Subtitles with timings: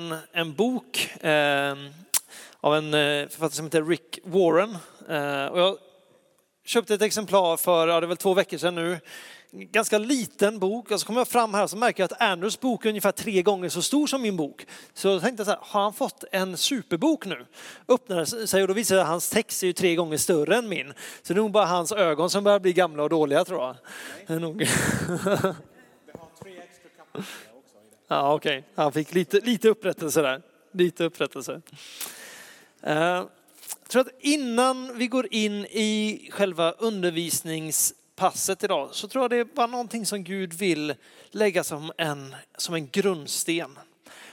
[0.00, 1.74] en, en bok eh,
[2.60, 4.76] av en eh, författare som heter Rick Warren.
[5.08, 5.78] Eh, och jag
[6.64, 8.98] köpte ett exemplar för, ja, det är väl två veckor sedan nu.
[9.52, 12.60] Ganska liten bok och så kommer jag fram här och så märker jag att Andrews
[12.60, 14.66] bok är ungefär tre gånger så stor som min bok.
[14.94, 17.46] Så jag tänkte så här, har han fått en superbok nu?
[17.88, 20.68] Öppnade sig och då visade det att hans text är ju tre gånger större än
[20.68, 20.92] min.
[21.22, 23.76] Så det är nog bara hans ögon som börjar bli gamla och dåliga tror jag.
[24.26, 24.66] Det är nog...
[28.12, 28.58] Ja, okej.
[28.58, 28.70] Okay.
[28.74, 30.42] Han fick lite, lite upprättelse där.
[30.72, 31.60] Lite upprättelse.
[32.80, 33.28] Jag
[33.88, 39.68] tror att innan vi går in i själva undervisningspasset idag så tror jag det var
[39.68, 40.94] någonting som Gud vill
[41.30, 43.76] lägga som en, som en grundsten.
[43.76, 43.82] Eh,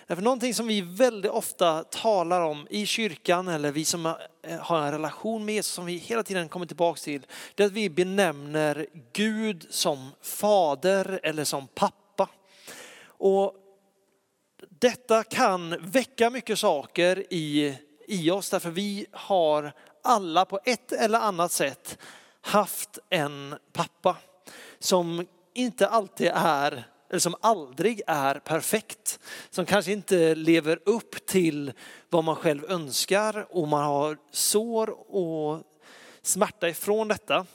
[0.08, 4.14] Därför någonting som vi väldigt ofta talar om i kyrkan eller vi som eh,
[4.60, 7.74] har en relation med Jesus som vi hela tiden kommer tillbaka till, det är att
[7.74, 12.30] vi benämner Gud som fader eller som pappa.
[13.18, 13.64] Och
[14.70, 19.72] detta kan väcka mycket saker i, i oss därför vi har
[20.04, 21.98] alla på ett eller annat sätt
[22.42, 24.18] haft en pappa
[24.80, 29.20] som inte alltid är, eller som aldrig är perfekt.
[29.50, 31.72] Som kanske inte lever upp till
[32.10, 35.62] vad man själv önskar och man har sår och
[36.22, 37.46] smärta ifrån detta.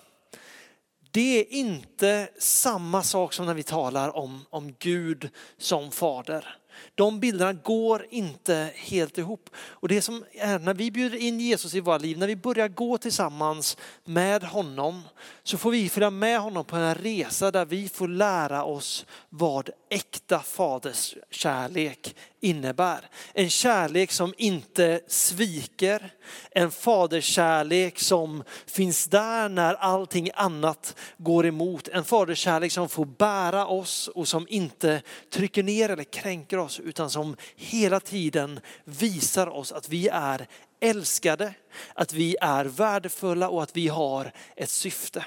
[1.11, 6.57] Det är inte samma sak som när vi talar om, om Gud som fader.
[6.95, 9.51] De bilderna går inte helt ihop.
[9.57, 12.69] Och det som är när vi bjuder in Jesus i våra liv, när vi börjar
[12.69, 15.03] gå tillsammans med honom,
[15.43, 19.71] så får vi följa med honom på en resa där vi får lära oss vad
[19.91, 23.09] äkta faders kärlek innebär.
[23.33, 26.11] En kärlek som inte sviker,
[26.51, 31.89] en faderskärlek som finns där när allting annat går emot.
[31.89, 37.11] En faderskärlek som får bära oss och som inte trycker ner eller kränker oss utan
[37.11, 40.47] som hela tiden visar oss att vi är
[40.81, 41.55] älskade,
[41.95, 45.25] att vi är värdefulla och att vi har ett syfte.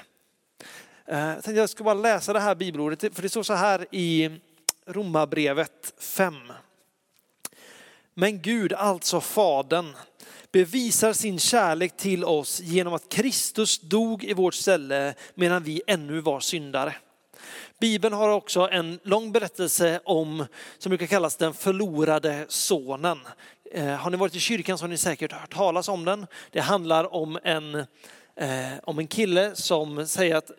[1.06, 4.30] Eh, jag ska bara läsa det här bibelordet, för det står så här i
[4.86, 6.34] Romarbrevet 5.
[8.18, 9.92] Men Gud, alltså Fadern,
[10.52, 16.20] bevisar sin kärlek till oss genom att Kristus dog i vårt ställe medan vi ännu
[16.20, 16.94] var syndare.
[17.80, 20.46] Bibeln har också en lång berättelse om,
[20.78, 23.18] som brukar kallas den förlorade sonen.
[23.72, 26.26] Eh, har ni varit i kyrkan så har ni säkert hört talas om den.
[26.50, 27.74] Det handlar om en,
[28.36, 30.50] eh, om en kille som säger att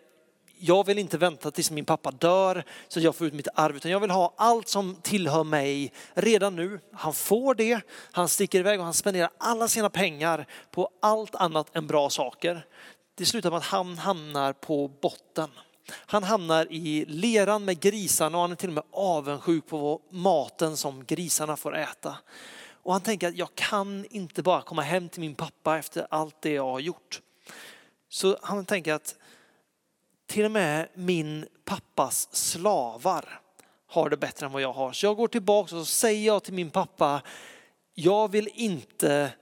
[0.58, 3.90] jag vill inte vänta tills min pappa dör så jag får ut mitt arv, utan
[3.90, 6.80] jag vill ha allt som tillhör mig redan nu.
[6.92, 7.80] Han får det,
[8.12, 12.66] han sticker iväg och han spenderar alla sina pengar på allt annat än bra saker.
[13.14, 15.50] Det slutar med att han hamnar på botten.
[15.92, 20.76] Han hamnar i leran med grisarna och han är till och med avundsjuk på maten
[20.76, 22.16] som grisarna får äta.
[22.82, 26.42] Och han tänker att jag kan inte bara komma hem till min pappa efter allt
[26.42, 27.20] det jag har gjort.
[28.08, 29.14] Så han tänker att
[30.28, 33.40] till och med min pappas slavar
[33.86, 34.92] har det bättre än vad jag har.
[34.92, 37.22] Så jag går tillbaka och så säger jag till min pappa,
[37.94, 39.32] jag vill inte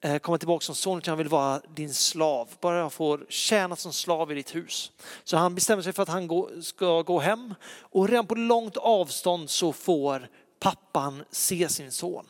[0.00, 2.48] eh, komma tillbaka som son utan jag vill vara din slav.
[2.60, 4.92] Bara jag får tjäna som slav i ditt hus.
[5.24, 6.28] Så han bestämmer sig för att han
[6.62, 10.28] ska gå hem och redan på långt avstånd så får
[10.60, 12.26] pappan se sin son.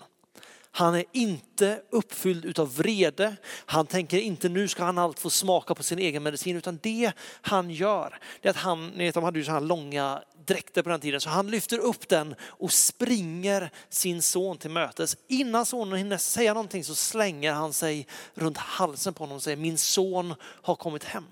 [0.76, 3.36] Han är inte uppfylld utav vrede.
[3.66, 7.12] Han tänker inte nu ska han allt få smaka på sin egen medicin, utan det
[7.40, 10.82] han gör, det är att han, ni vet, de hade ju så här långa dräkter
[10.82, 15.16] på den tiden, så han lyfter upp den och springer sin son till mötes.
[15.28, 19.56] Innan sonen hinner säga någonting så slänger han sig runt halsen på honom och säger
[19.56, 21.26] min son har kommit hem.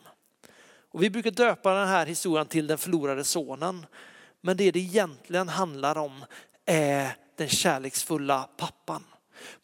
[0.90, 3.86] Och vi brukar döpa den här historien till den förlorade sonen.
[4.40, 6.24] Men det det egentligen handlar om
[6.66, 9.04] är den kärleksfulla pappan.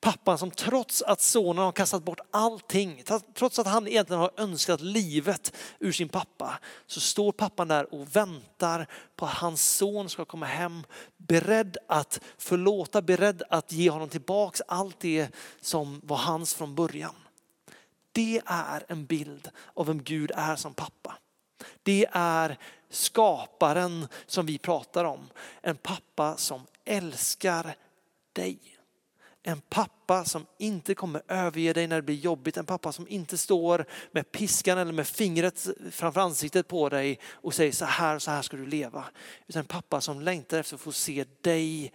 [0.01, 3.03] Pappan som trots att sonen har kastat bort allting,
[3.35, 8.17] trots att han egentligen har önskat livet ur sin pappa, så står pappan där och
[8.17, 8.87] väntar
[9.17, 10.85] på att hans son ska komma hem,
[11.17, 15.29] beredd att förlåta, beredd att ge honom tillbaks allt det
[15.61, 17.15] som var hans från början.
[18.13, 21.15] Det är en bild av vem Gud är som pappa.
[21.83, 22.59] Det är
[22.91, 25.29] skaparen som vi pratar om.
[25.63, 27.75] En pappa som älskar
[28.33, 28.80] dig.
[29.43, 32.57] En pappa som inte kommer överge dig när det blir jobbigt.
[32.57, 37.55] En pappa som inte står med piskan eller med fingret framför ansiktet på dig och
[37.55, 39.05] säger så här och så här ska du leva.
[39.47, 41.93] Utan en pappa som längtar efter att få se dig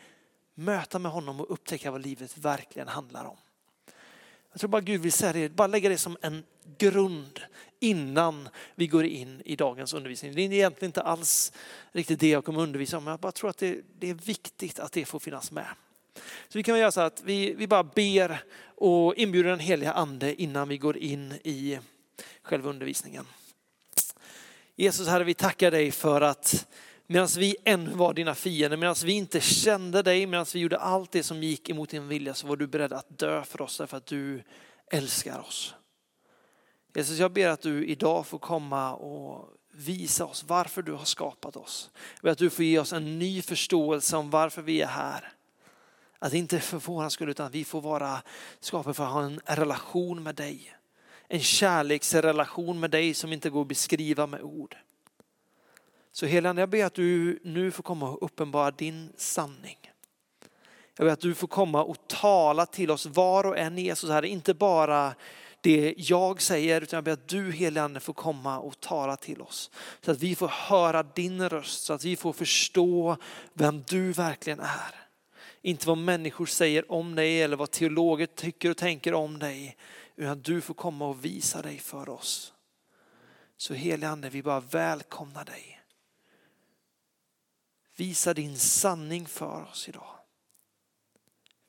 [0.55, 3.37] möta med honom och upptäcka vad livet verkligen handlar om.
[4.51, 6.43] Jag tror bara Gud vill säga det, bara lägga det som en
[6.77, 7.39] grund
[7.79, 10.35] innan vi går in i dagens undervisning.
[10.35, 11.53] Det är egentligen inte alls
[11.91, 14.79] riktigt det jag kommer undervisa om, men jag bara tror att det, det är viktigt
[14.79, 15.67] att det får finnas med.
[16.47, 18.43] Så vi kan göra så att vi, vi bara ber
[18.75, 21.79] och inbjuder den heliga ande innan vi går in i
[22.41, 23.25] själva undervisningen.
[24.75, 26.67] Jesus Herre, vi tackar dig för att
[27.07, 31.11] medan vi ännu var dina fiender, medan vi inte kände dig, medan vi gjorde allt
[31.11, 33.97] det som gick emot din vilja så var du beredd att dö för oss därför
[33.97, 34.43] att du
[34.91, 35.75] älskar oss.
[36.95, 41.55] Jesus, jag ber att du idag får komma och visa oss varför du har skapat
[41.55, 41.89] oss.
[42.15, 45.33] Jag ber att du får ge oss en ny förståelse om varför vi är här.
[46.25, 48.21] Att inte för våran skull utan att vi får vara
[48.59, 50.75] skapade för att ha en relation med dig.
[51.27, 54.77] En kärleksrelation med dig som inte går att beskriva med ord.
[56.11, 59.77] Så Helande, jag ber att du nu får komma och uppenbara din sanning.
[60.97, 64.25] Jag ber att du får komma och tala till oss var och en Jesus här,
[64.25, 65.15] inte bara
[65.61, 69.71] det jag säger utan jag ber att du helige får komma och tala till oss.
[70.01, 73.17] Så att vi får höra din röst, så att vi får förstå
[73.53, 75.04] vem du verkligen är.
[75.65, 79.77] Inte vad människor säger om dig eller vad teologer tycker och tänker om dig.
[80.15, 82.53] Utan du får komma och visa dig för oss.
[83.57, 85.81] Så helige Ande, vi bara välkomnar dig.
[87.95, 90.19] Visa din sanning för oss idag.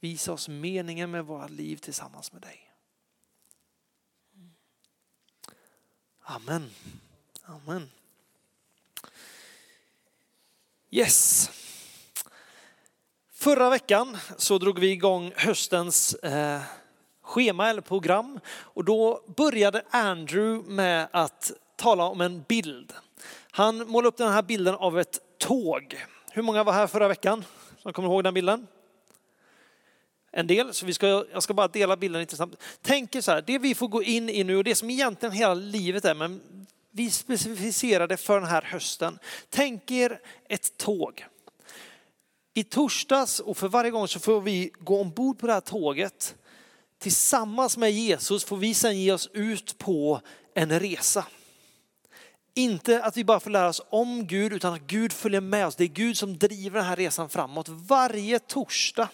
[0.00, 2.72] Visa oss meningen med våra liv tillsammans med dig.
[6.20, 6.70] Amen.
[7.43, 7.90] Amen.
[10.90, 11.50] Yes.
[13.38, 16.60] Förra veckan så drog vi igång höstens eh,
[17.22, 22.92] schema eller program och då började Andrew med att tala om en bild.
[23.50, 26.04] Han målade upp den här bilden av ett tåg.
[26.32, 27.44] Hur många var här förra veckan
[27.82, 28.66] som kommer ihåg den bilden?
[30.30, 32.62] En del, så vi ska, jag ska bara dela bilden lite snabbt.
[32.82, 35.32] Tänk er så här, det vi får gå in i nu och det som egentligen
[35.32, 36.40] hela livet är, men
[36.90, 39.18] vi specificerar det för den här hösten.
[39.50, 41.26] Tänk er ett tåg.
[42.56, 46.35] I torsdags och för varje gång så får vi gå ombord på det här tåget.
[46.99, 50.20] Tillsammans med Jesus får vi sedan ge oss ut på
[50.55, 51.26] en resa.
[52.55, 55.76] Inte att vi bara får lära oss om Gud utan att Gud följer med oss.
[55.76, 57.69] Det är Gud som driver den här resan framåt.
[57.69, 59.08] Varje torsdag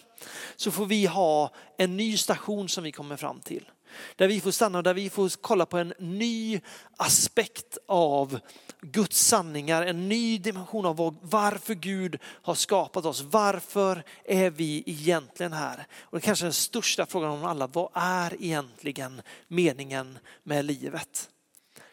[0.55, 3.69] så får vi ha en ny station som vi kommer fram till.
[4.15, 6.61] Där vi får stanna och där vi får kolla på en ny
[6.97, 8.39] aspekt av
[8.81, 13.21] Guds sanningar, en ny dimension av varför Gud har skapat oss.
[13.21, 15.87] Varför är vi egentligen här?
[16.01, 21.29] Och det kanske är den största frågan om alla, vad är egentligen meningen med livet?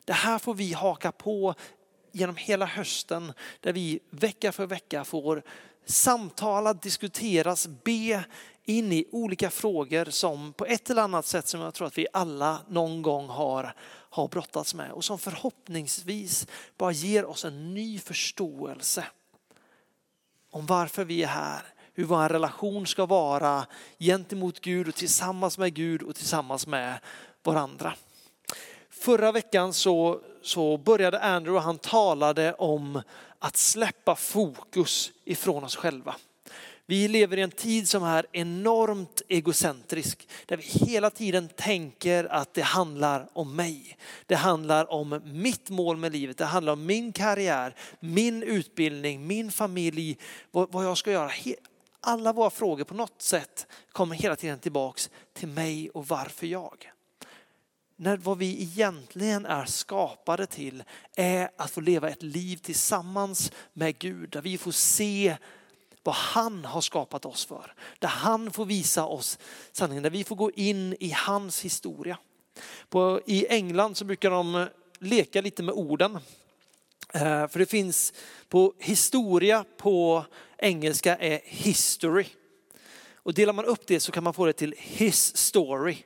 [0.05, 1.55] Det här får vi haka på
[2.13, 5.43] genom hela hösten där vi vecka för vecka får
[5.87, 8.25] samtala, diskuteras, be
[8.79, 12.07] in i olika frågor som på ett eller annat sätt som jag tror att vi
[12.13, 13.75] alla någon gång har,
[14.11, 16.47] har brottats med och som förhoppningsvis
[16.77, 19.05] bara ger oss en ny förståelse
[20.51, 21.63] om varför vi är här,
[21.95, 23.67] hur vår relation ska vara
[23.99, 26.99] gentemot Gud och tillsammans med Gud och tillsammans med
[27.43, 27.95] varandra.
[28.91, 33.03] Förra veckan så, så började Andrew och han talade om
[33.39, 36.17] att släppa fokus ifrån oss själva.
[36.91, 42.55] Vi lever i en tid som är enormt egocentrisk, där vi hela tiden tänker att
[42.55, 43.97] det handlar om mig.
[44.27, 49.51] Det handlar om mitt mål med livet, det handlar om min karriär, min utbildning, min
[49.51, 50.19] familj,
[50.51, 51.31] vad, jag ska göra.
[52.01, 56.93] Alla våra frågor på något sätt kommer hela tiden tillbaks till mig och varför jag.
[57.97, 60.83] När vad vi egentligen är skapade till
[61.17, 65.37] är att få leva ett liv tillsammans med Gud, där vi får se
[66.03, 67.75] vad han har skapat oss för.
[67.99, 69.39] Där han får visa oss
[69.73, 72.19] sanningen, där vi får gå in i hans historia.
[72.89, 74.67] På, I England så brukar de
[74.99, 76.19] leka lite med orden.
[77.15, 78.13] Eh, för det finns
[78.49, 80.25] på historia på
[80.59, 82.27] engelska är history.
[83.15, 85.97] Och delar man upp det så kan man få det till his story.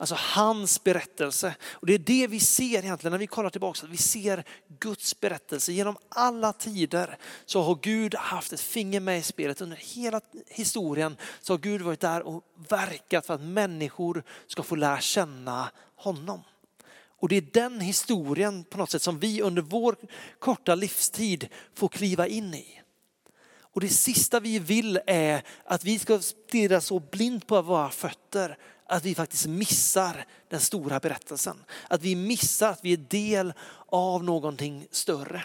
[0.00, 1.54] Alltså hans berättelse.
[1.72, 3.86] Och det är det vi ser egentligen när vi kollar tillbaka.
[3.86, 4.44] Vi ser
[4.80, 5.72] Guds berättelse.
[5.72, 9.60] Genom alla tider så har Gud haft ett finger med i spelet.
[9.60, 14.74] Under hela historien så har Gud varit där och verkat för att människor ska få
[14.74, 16.42] lära känna honom.
[17.20, 19.96] Och det är den historien på något sätt som vi under vår
[20.38, 22.80] korta livstid får kliva in i.
[23.60, 28.58] Och det sista vi vill är att vi ska stirra så blint på våra fötter
[28.88, 31.64] att vi faktiskt missar den stora berättelsen.
[31.88, 33.52] Att vi missar att vi är del
[33.86, 35.44] av någonting större.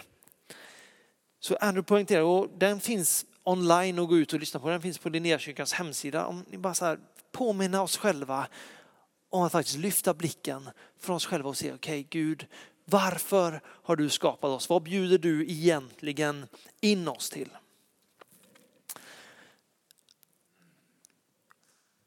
[1.40, 4.68] Så Andrew poängterar, och den finns online och gå ut och lyssna på.
[4.68, 6.26] Den finns på Linnéakyrkans hemsida.
[6.26, 6.98] Om ni bara så här
[7.32, 8.46] påminna oss själva
[9.30, 10.70] om att faktiskt lyfta blicken
[11.00, 12.46] från oss själva och se, okej okay, Gud,
[12.84, 14.68] varför har du skapat oss?
[14.68, 16.46] Vad bjuder du egentligen
[16.80, 17.50] in oss till?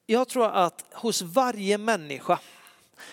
[0.10, 2.40] Jag tror att hos varje människa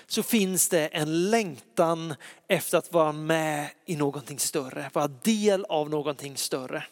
[0.07, 2.15] så finns det en längtan
[2.49, 6.85] efter att vara med i någonting större, vara del av någonting större.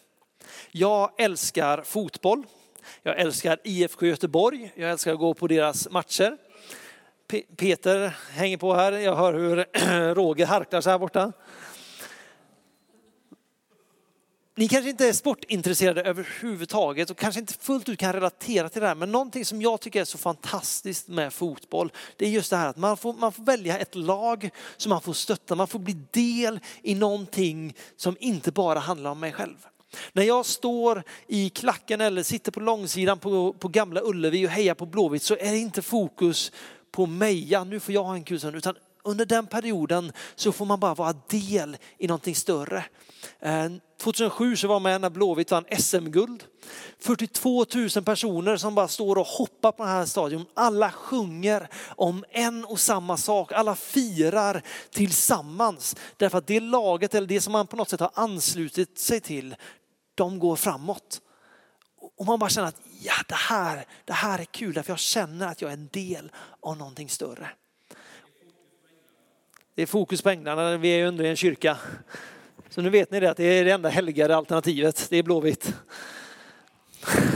[0.71, 2.47] Jag älskar fotboll.
[3.02, 4.73] Jag älskar IFK Göteborg.
[4.75, 6.37] Jag älskar att gå på deras matcher.
[7.56, 8.92] Peter hänger på här.
[8.92, 11.32] Jag hör hur Roger harklar sig här borta.
[14.54, 18.88] Ni kanske inte är sportintresserade överhuvudtaget och kanske inte fullt ut kan relatera till det
[18.88, 18.94] här.
[18.94, 22.68] Men någonting som jag tycker är så fantastiskt med fotboll, det är just det här
[22.68, 25.54] att man får, man får välja ett lag som man får stötta.
[25.54, 29.66] Man får bli del i någonting som inte bara handlar om mig själv.
[30.12, 34.75] När jag står i klacken eller sitter på långsidan på, på Gamla Ullevi och hejar
[34.75, 36.52] på Blåvitt så är det inte fokus
[36.90, 40.52] på mig, ja nu får jag ha en kul stund, utan under den perioden så
[40.52, 42.85] får man bara vara del i någonting större.
[43.40, 43.71] Eh,
[44.02, 46.44] 2007 så var jag med när Blåvitt vann SM-guld.
[46.99, 50.47] 42 000 personer som bara står och hoppar på den här stadion.
[50.54, 53.52] Alla sjunger om en och samma sak.
[53.52, 55.97] Alla firar tillsammans.
[56.16, 59.54] Därför att det laget eller det som man på något sätt har anslutit sig till,
[60.14, 61.21] de går framåt.
[62.18, 65.47] Och man bara känner att ja, det, här, det här är kul, därför jag känner
[65.47, 66.30] att jag är en del
[66.61, 67.50] av någonting större.
[69.74, 71.78] Det är fokus på änglarna, vi är ju under en kyrka.
[72.68, 75.74] Så nu vet ni det, att det är det enda helgade alternativet, det är Blåvitt.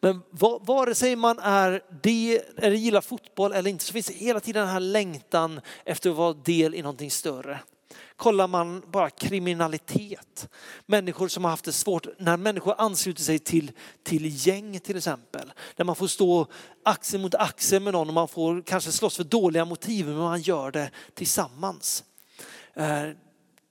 [0.00, 0.22] Men
[0.60, 4.62] vare sig man är det, eller gillar fotboll eller inte så finns det hela tiden
[4.62, 7.58] den här längtan efter att vara del i någonting större.
[8.16, 10.48] Kollar man bara kriminalitet,
[10.86, 15.52] människor som har haft det svårt, när människor ansluter sig till, till gäng till exempel,
[15.76, 16.46] där man får stå
[16.84, 20.40] axel mot axel med någon och man får kanske slåss för dåliga motiv men man
[20.40, 22.04] gör det tillsammans.
[22.74, 23.08] Eh,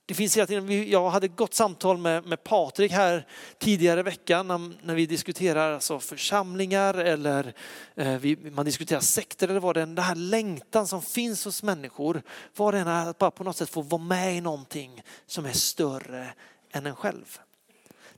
[0.08, 3.26] det finns hela tiden, jag hade ett gott samtal med, med Patrik här
[3.58, 7.54] tidigare i veckan när, när vi diskuterar alltså församlingar eller
[7.94, 9.86] eh, vi, man diskuterar sekter eller vad det är.
[9.86, 12.22] Den här längtan som finns hos människor,
[12.56, 15.46] vad det än är, att bara på något sätt få vara med i någonting som
[15.46, 16.28] är större
[16.72, 17.38] än en själv.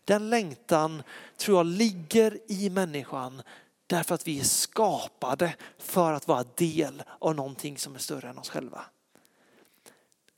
[0.05, 1.03] Den längtan
[1.37, 3.43] tror jag ligger i människan
[3.87, 8.39] därför att vi är skapade för att vara del av någonting som är större än
[8.39, 8.85] oss själva.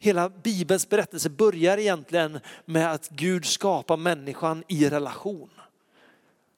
[0.02, 5.50] Hela Bibelns berättelse börjar egentligen med att Gud skapar människan i relation.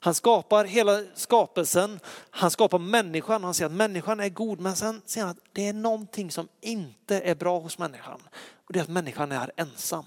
[0.01, 4.77] Han skapar hela skapelsen, han skapar människan och han säger att människan är god men
[4.77, 8.21] sen säger han att det är någonting som inte är bra hos människan
[8.67, 10.07] och det är att människan är ensam.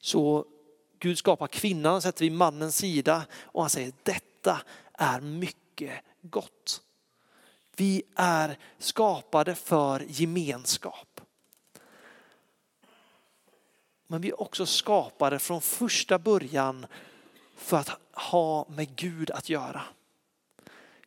[0.00, 0.44] Så
[0.98, 4.60] Gud skapar kvinnan, och sätter vid mannens sida och han säger detta
[4.92, 6.82] är mycket gott.
[7.76, 11.13] Vi är skapade för gemenskap.
[14.14, 16.86] Men vi är också skapade från första början
[17.56, 19.82] för att ha med Gud att göra.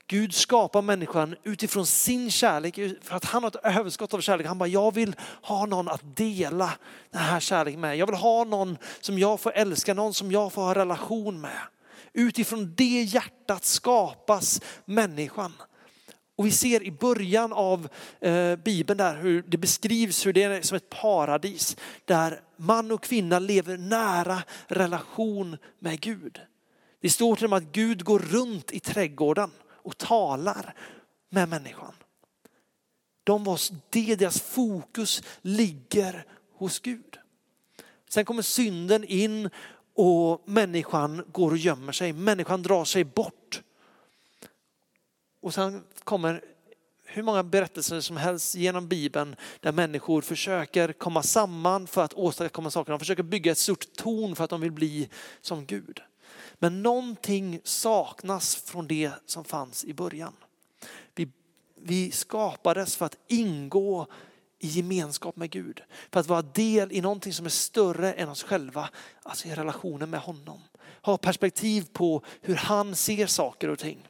[0.07, 4.47] Gud skapar människan utifrån sin kärlek, för att han har ett överskott av kärlek.
[4.47, 6.73] Han bara, jag vill ha någon att dela
[7.11, 7.97] den här kärleken med.
[7.97, 11.61] Jag vill ha någon som jag får älska, någon som jag får ha relation med.
[12.13, 15.53] Utifrån det hjärtat skapas människan.
[16.37, 17.89] Och vi ser i början av
[18.19, 23.03] eh, Bibeln där hur det beskrivs hur det är som ett paradis där man och
[23.03, 26.39] kvinna lever nära relation med Gud.
[27.01, 30.73] Det står till och med att Gud går runt i trädgården och talar
[31.29, 31.93] med människan.
[33.23, 37.17] De var, det, deras fokus ligger hos Gud.
[38.09, 39.49] Sen kommer synden in
[39.95, 42.13] och människan går och gömmer sig.
[42.13, 43.61] Människan drar sig bort.
[45.47, 46.41] Och sen kommer
[47.03, 52.71] hur många berättelser som helst genom Bibeln där människor försöker komma samman för att åstadkomma
[52.71, 52.91] saker.
[52.91, 55.09] De försöker bygga ett stort torn för att de vill bli
[55.41, 56.01] som Gud.
[56.53, 60.33] Men någonting saknas från det som fanns i början.
[61.15, 61.29] Vi,
[61.75, 64.07] vi skapades för att ingå
[64.59, 65.81] i gemenskap med Gud.
[66.11, 68.89] För att vara del i någonting som är större än oss själva,
[69.23, 70.59] alltså i relationen med honom.
[71.01, 74.07] Ha perspektiv på hur han ser saker och ting.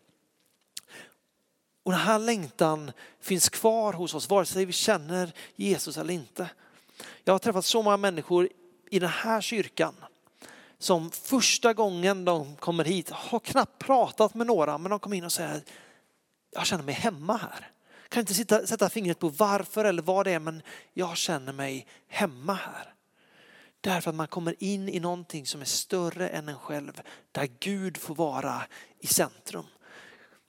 [1.88, 6.50] Och den här längtan finns kvar hos oss vare sig vi känner Jesus eller inte.
[7.24, 8.50] Jag har träffat så många människor
[8.90, 9.96] i den här kyrkan
[10.78, 15.24] som första gången de kommer hit har knappt pratat med några men de kommer in
[15.24, 15.62] och säger
[16.52, 17.72] jag känner mig hemma här.
[18.10, 20.62] Kan inte sitta, sätta fingret på varför eller vad det är men
[20.94, 22.94] jag känner mig hemma här.
[23.82, 27.02] Därför att man kommer in i någonting som är större än en själv
[27.32, 28.62] där Gud får vara
[29.00, 29.66] i centrum.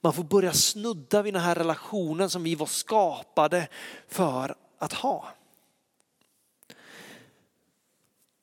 [0.01, 3.67] Man får börja snudda vid den här relationen som vi var skapade
[4.07, 5.33] för att ha.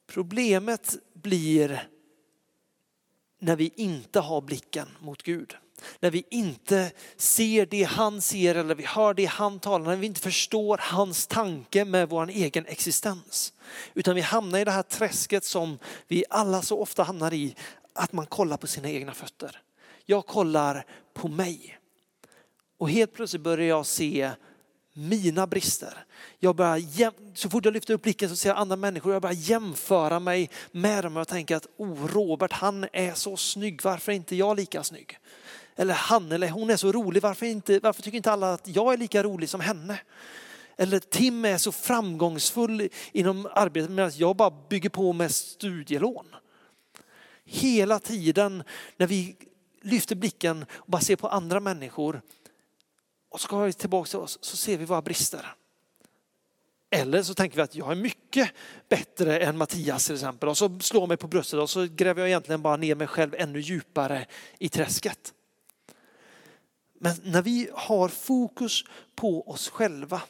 [0.07, 1.89] Problemet blir
[3.39, 5.57] när vi inte har blicken mot Gud.
[6.01, 10.07] När vi inte ser det han ser eller vi hör det han talar, när vi
[10.07, 13.53] inte förstår hans tanke med vår egen existens.
[13.95, 17.57] Utan vi hamnar i det här träsket som vi alla så ofta hamnar i,
[17.93, 19.63] att man kollar på sina egna fötter.
[20.07, 21.79] Jag kollar på mig.
[22.79, 24.31] Och helt plötsligt börjar jag se
[24.93, 26.05] mina brister.
[26.39, 29.13] Jag börjar, så fort jag lyfter upp blicken så ser jag andra människor.
[29.13, 33.37] Jag börjar jämföra mig med dem och jag tänker att oh, Robert han är så
[33.37, 35.19] snygg, varför är inte jag lika snygg?
[35.77, 38.93] Eller han eller hon är så rolig, varför, inte, varför tycker inte alla att jag
[38.93, 40.01] är lika rolig som henne?
[40.77, 46.27] Eller Tim är så framgångsfull inom arbetet medan jag bara bygger på med studielån.
[47.45, 48.63] Hela tiden
[48.97, 49.37] när vi
[49.87, 52.23] lyfter blicken och bara ser på andra människor
[53.31, 55.55] och så kommer vi tillbaka till oss så ser vi våra brister.
[56.91, 58.51] Eller så tänker vi att jag är mycket
[58.89, 62.21] bättre än Mattias till exempel och så slår jag mig på bröstet och så gräver
[62.21, 64.27] jag egentligen bara ner mig själv ännu djupare
[64.59, 65.33] i träsket.
[66.99, 70.23] Men när vi har fokus på oss själva,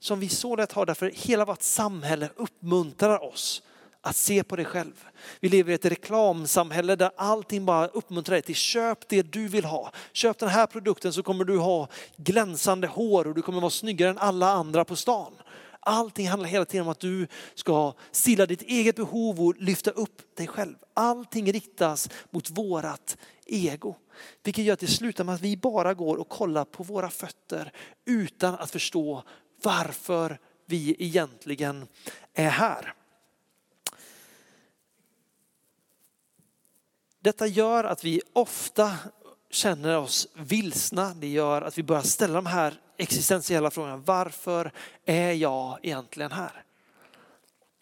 [0.00, 3.62] som vi så lätt har därför hela vårt samhälle uppmuntrar oss
[4.08, 5.04] att se på dig själv.
[5.40, 9.64] Vi lever i ett reklamsamhälle där allting bara uppmuntrar dig till köp det du vill
[9.64, 9.92] ha.
[10.12, 14.10] Köp den här produkten så kommer du ha glänsande hår och du kommer vara snyggare
[14.10, 15.32] än alla andra på stan.
[15.80, 20.36] Allting handlar hela tiden om att du ska stilla ditt eget behov och lyfta upp
[20.36, 20.74] dig själv.
[20.94, 23.94] Allting riktas mot vårat ego.
[24.42, 27.72] Vilket gör att det slutar med att vi bara går och kollar på våra fötter
[28.06, 29.22] utan att förstå
[29.62, 31.86] varför vi egentligen
[32.34, 32.94] är här.
[37.20, 38.94] Detta gör att vi ofta
[39.50, 41.14] känner oss vilsna.
[41.14, 43.96] Det gör att vi börjar ställa de här existentiella frågorna.
[43.96, 44.72] Varför
[45.04, 46.64] är jag egentligen här?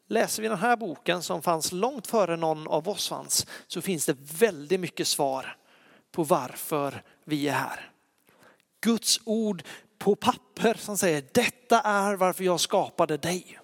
[0.08, 4.06] Läser vi den här boken som fanns långt före någon av oss fanns så finns
[4.06, 5.56] det väldigt mycket svar
[6.12, 7.90] på varför vi är här.
[8.80, 9.62] Guds ord
[9.98, 13.58] på papper som säger detta är varför jag skapade dig.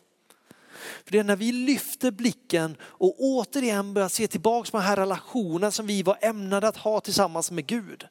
[1.05, 4.97] För det är när vi lyfter blicken och återigen börjar se tillbaka på den här
[4.97, 8.07] relationen som vi var ämnade att ha tillsammans med Gud.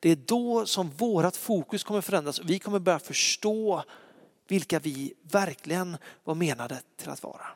[0.00, 3.82] Det är då som vårat fokus kommer förändras och vi kommer börja förstå
[4.48, 7.46] vilka vi verkligen var menade till att vara.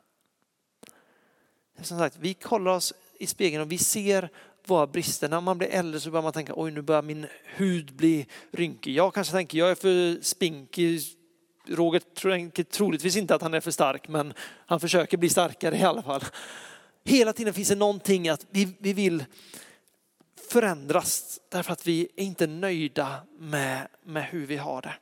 [1.82, 4.28] Som sagt, vi kollar oss i spegeln och vi ser
[4.66, 5.28] våra brister.
[5.28, 8.94] När man blir äldre så börjar man tänka, oj nu börjar min hud bli rynkig.
[8.94, 11.00] Jag kanske tänker, jag är för spinkig
[11.66, 14.34] Roger tänker troligtvis inte att han är för stark, men
[14.66, 16.24] han försöker bli starkare i alla fall.
[17.04, 19.24] Hela tiden finns det någonting att vi, vi vill
[20.50, 24.94] förändras därför att vi är inte nöjda med, med hur vi har det.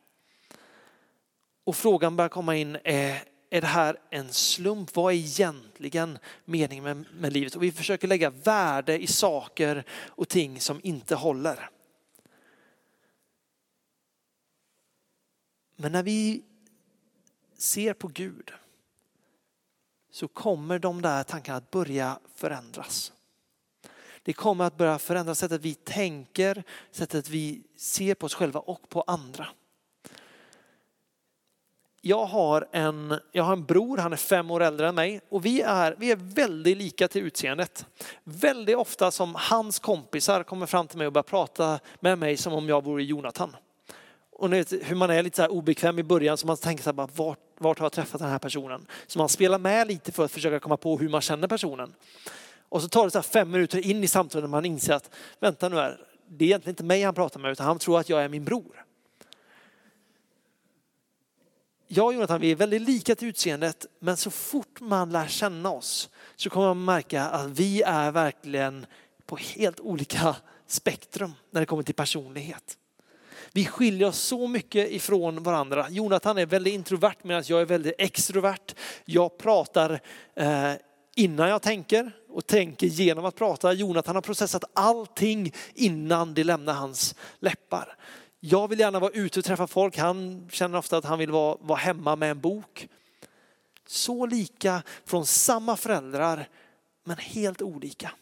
[1.64, 4.96] Och frågan börjar komma in, är, är det här en slump?
[4.96, 7.56] Vad är egentligen meningen med, med livet?
[7.56, 11.70] Och vi försöker lägga värde i saker och ting som inte håller.
[15.76, 16.42] Men när vi
[17.58, 18.52] ser på Gud
[20.10, 23.12] så kommer de där tankarna att börja förändras.
[24.22, 28.88] Det kommer att börja förändra sättet vi tänker, sättet vi ser på oss själva och
[28.88, 29.48] på andra.
[32.00, 35.46] Jag har en, jag har en bror, han är fem år äldre än mig och
[35.46, 37.86] vi är, vi är väldigt lika till utseendet.
[38.24, 42.52] Väldigt ofta som hans kompisar kommer fram till mig och börjar prata med mig som
[42.52, 43.56] om jag vore Jonathan.
[44.32, 46.90] Och ni vet, hur man är lite så obekväm i början så man tänker så
[46.90, 48.86] här, bara, vart, vart har jag träffat den här personen?
[49.06, 51.94] Så man spelar med lite för att försöka komma på hur man känner personen.
[52.68, 55.68] Och så tar det så fem minuter in i samtalet när man inser att vänta
[55.68, 58.24] nu här, det är egentligen inte mig han pratar med utan han tror att jag
[58.24, 58.84] är min bror.
[61.86, 65.70] Jag och Jonathan vi är väldigt lika till utseendet men så fort man lär känna
[65.70, 68.86] oss så kommer man märka att vi är verkligen
[69.26, 72.78] på helt olika spektrum när det kommer till personlighet.
[73.58, 75.86] Vi skiljer oss så mycket ifrån varandra.
[75.90, 78.74] Jonathan är väldigt introvert medan jag är väldigt extrovert.
[79.04, 80.00] Jag pratar
[80.34, 80.72] eh,
[81.14, 83.72] innan jag tänker och tänker genom att prata.
[83.72, 87.96] Jonathan har processat allting innan det lämnar hans läppar.
[88.40, 89.98] Jag vill gärna vara ute och träffa folk.
[89.98, 92.88] Han känner ofta att han vill vara, vara hemma med en bok.
[93.86, 96.48] Så lika från samma föräldrar
[97.04, 98.12] men helt olika.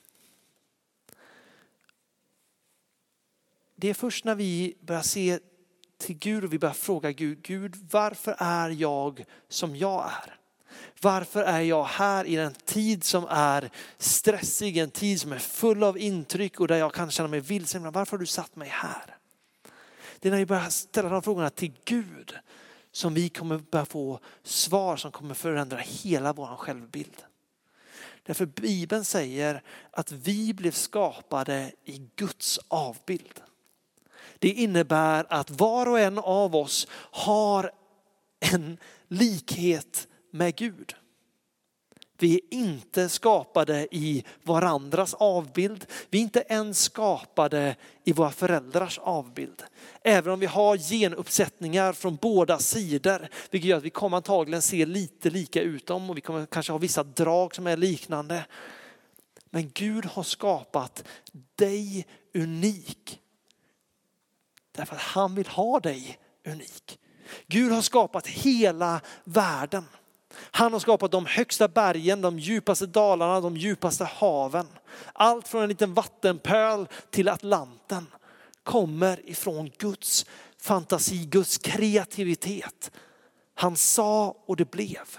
[3.76, 5.38] Det är först när vi börjar se
[5.98, 10.36] till Gud och vi börjar fråga Gud, Gud varför är jag som jag är?
[11.00, 15.84] Varför är jag här i en tid som är stressig, en tid som är full
[15.84, 17.92] av intryck och där jag kan känna mig vilsen.
[17.92, 19.16] Varför har du satt mig här?
[20.20, 22.34] Det är när vi börjar ställa de frågorna till Gud
[22.92, 27.22] som vi kommer börja få svar som kommer förändra hela vår självbild.
[28.22, 33.40] Därför Bibeln säger att vi blev skapade i Guds avbild.
[34.38, 37.70] Det innebär att var och en av oss har
[38.40, 40.94] en likhet med Gud.
[42.18, 45.86] Vi är inte skapade i varandras avbild.
[46.10, 49.62] Vi är inte ens skapade i våra föräldrars avbild.
[50.02, 54.86] Även om vi har genuppsättningar från båda sidor, vilket gör att vi kommer antagligen se
[54.86, 58.44] lite lika ut dem och vi kommer kanske ha vissa drag som är liknande.
[59.50, 61.04] Men Gud har skapat
[61.54, 63.20] dig unik.
[64.76, 66.98] Därför att han vill ha dig unik.
[67.46, 69.84] Gud har skapat hela världen.
[70.38, 74.66] Han har skapat de högsta bergen, de djupaste dalarna, de djupaste haven.
[75.12, 78.06] Allt från en liten vattenpöl till Atlanten
[78.62, 80.26] kommer ifrån Guds
[80.58, 82.90] fantasi, Guds kreativitet.
[83.54, 85.18] Han sa och det blev.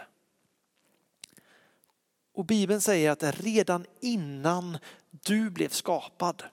[2.34, 4.78] Och Bibeln säger att redan innan
[5.12, 6.44] du blev skapad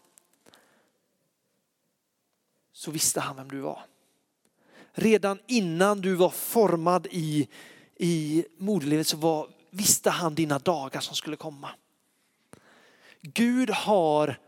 [2.75, 3.87] så visste han vem du var.
[4.93, 7.49] Redan innan du var formad i
[7.97, 11.71] i moderlivet så var, visste han dina dagar som skulle komma.
[13.23, 14.39] Gud har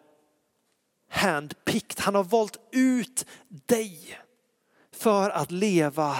[1.11, 4.19] handpicked, han har valt ut dig
[4.93, 6.17] för att leva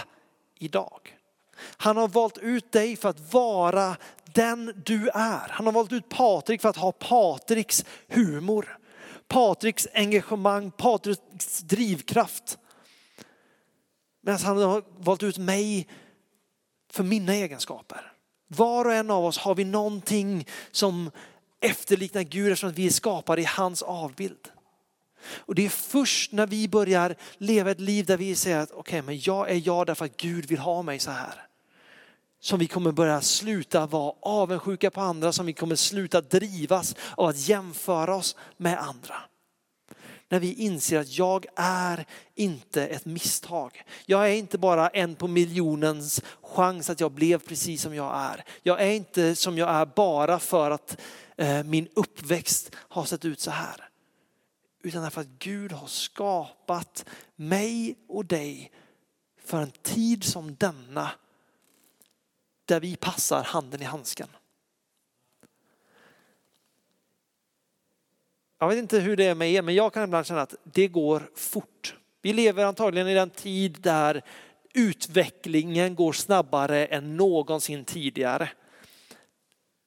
[0.59, 1.19] idag.
[1.59, 5.49] Han har valt ut dig för att vara den du är.
[5.51, 8.79] Han har valt ut Patrik för att ha Patriks humor,
[9.29, 12.59] Patriks engagemang, Patriks drivkraft.
[14.23, 15.89] Medan han har valt ut mig
[16.93, 18.13] för mina egenskaper.
[18.49, 21.11] Var och en av oss har vi någonting som
[21.61, 24.49] efterliknar Gud eftersom vi är skapade i hans avbild.
[25.27, 28.81] Och det är först när vi börjar leva ett liv där vi säger att okej,
[28.81, 31.46] okay, men jag är jag därför att Gud vill ha mig så här.
[32.47, 37.27] Som vi kommer börja sluta vara avundsjuka på andra, som vi kommer sluta drivas av
[37.29, 39.15] att jämföra oss med andra
[40.29, 43.83] när vi inser att jag är inte ett misstag.
[44.05, 48.45] Jag är inte bara en på miljonens chans att jag blev precis som jag är.
[48.63, 50.97] Jag är inte som jag är bara för att
[51.37, 53.89] eh, min uppväxt har sett ut så här.
[54.83, 57.05] Utan därför att Gud har skapat
[57.37, 58.73] mig och dig
[59.45, 61.11] för en tid som denna
[62.67, 64.29] där vi passar handen i handsken.
[68.59, 70.89] Jag vet inte hur det är med er, men jag kan ibland känna att det
[70.89, 71.97] går fort.
[72.23, 74.23] Vi lever antagligen i den tid där
[74.75, 78.49] utvecklingen går snabbare än någonsin tidigare.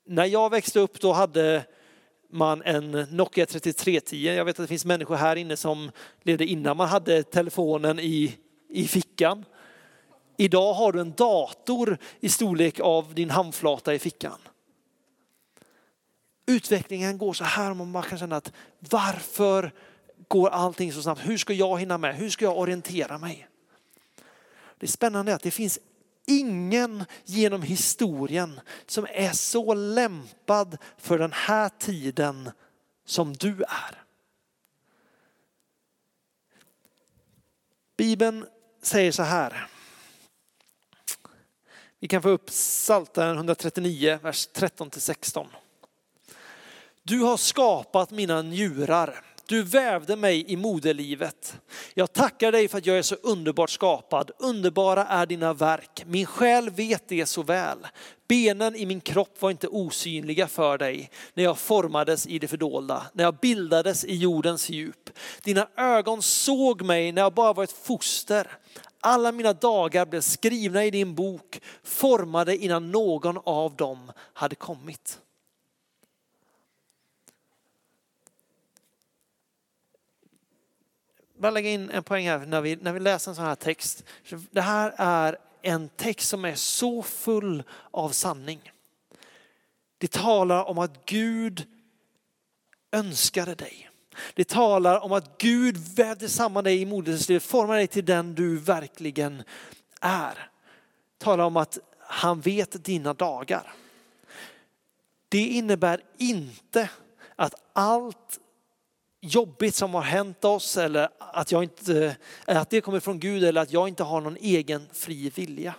[0.05, 1.65] När jag växte upp då hade
[2.29, 4.35] man en Nokia 3310.
[4.35, 5.91] Jag vet att det finns människor här inne som
[6.23, 8.37] levde innan man hade telefonen i,
[8.69, 9.45] i fickan.
[10.39, 14.39] Idag har du en dator i storlek av din handflata i fickan
[16.49, 19.71] utvecklingen går så här och man kan känna att varför
[20.27, 21.21] går allting så snabbt?
[21.21, 22.15] Hur ska jag hinna med?
[22.15, 23.47] Hur ska jag orientera mig?
[24.77, 25.79] Det spännande är att det finns
[26.27, 32.51] ingen genom historien som är så lämpad för den här tiden
[33.05, 34.03] som du är.
[37.97, 38.45] Bibeln
[38.81, 39.67] säger så här.
[42.01, 45.47] Vi kan få upp Psaltaren 139, vers 13 till 16.
[47.03, 49.23] Du har skapat mina njurar.
[49.45, 51.57] Du vävde mig i moderlivet.
[51.93, 54.31] Jag tackar dig för att jag är så underbart skapad.
[54.39, 56.03] Underbara är dina verk.
[56.05, 57.87] Min själ vet det så väl.
[58.27, 63.05] Benen i min kropp var inte osynliga för dig när jag formades i det fördolda,
[63.13, 65.09] när jag bildades i jordens djup.
[65.43, 68.47] Dina ögon såg mig när jag bara var ett foster.
[68.99, 75.19] Alla mina dagar blev skrivna i din bok, formade innan någon av dem hade kommit.
[81.39, 84.03] bara lägga in en poäng här när vi, när vi läser en sån här text.
[84.51, 88.71] Det här är en text som är så full av sanning.
[89.97, 91.67] Det talar om att Gud
[92.91, 93.88] önskade dig.
[94.33, 98.57] Det talar om att Gud vävde samman dig i moderslivet, formade dig till den du
[98.57, 99.43] verkligen
[100.01, 100.49] är.
[101.17, 103.73] Det talar om att han vet dina dagar.
[105.29, 106.89] Det innebär inte
[107.35, 108.39] att allt
[109.21, 113.61] jobbigt som har hänt oss eller att, jag inte, att det kommer från Gud eller
[113.61, 115.75] att jag inte har någon egen fri vilja.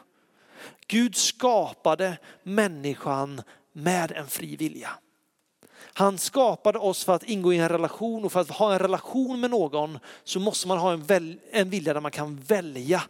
[0.87, 4.91] Gud skapade människan med en fri vilja.
[5.93, 9.41] Han skapade oss för att ingå i en relation och för att ha en relation
[9.41, 13.03] med någon så måste man ha en, väl, en vilja där man kan välja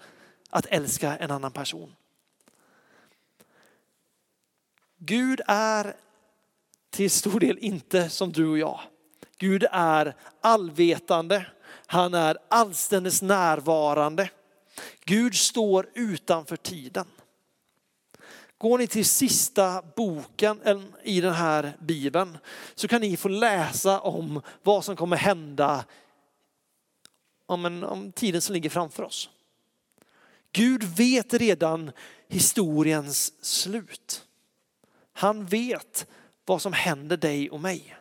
[0.50, 1.94] att älska en annan person.
[4.98, 5.96] Gud är
[6.90, 8.80] till stor del inte som du och jag.
[9.38, 11.46] Gud är allvetande,
[11.86, 14.30] han är allständes närvarande.
[15.04, 17.06] Gud står utanför tiden.
[18.60, 20.60] Går ni till sista boken
[21.02, 22.38] i den här bibeln
[22.74, 25.84] så kan ni få läsa om vad som kommer hända
[27.46, 29.30] om, en, om tiden som ligger framför oss.
[30.52, 31.90] Gud vet redan
[32.28, 34.26] historiens slut.
[35.12, 36.06] Han vet
[36.44, 37.96] vad som händer dig och mig.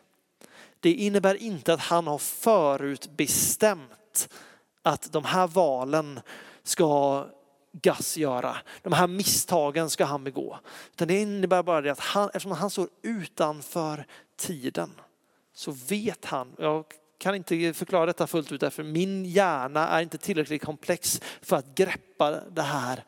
[0.80, 4.28] Det innebär inte att han har förutbestämt
[4.82, 6.20] att de här valen
[6.62, 7.26] ska
[7.72, 8.56] Gass göra.
[8.82, 10.58] De här misstagen ska han begå.
[10.92, 14.06] Utan det innebär bara det att han, eftersom han står utanför
[14.36, 14.90] tiden
[15.52, 16.84] så vet han, jag
[17.18, 21.74] kan inte förklara detta fullt ut därför min hjärna är inte tillräckligt komplex för att
[21.74, 23.04] greppa det här.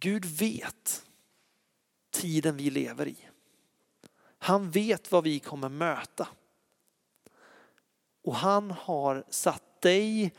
[0.00, 1.06] Gud vet
[2.10, 3.16] tiden vi lever i.
[4.38, 6.28] Han vet vad vi kommer möta.
[8.24, 10.32] Och han har satt dig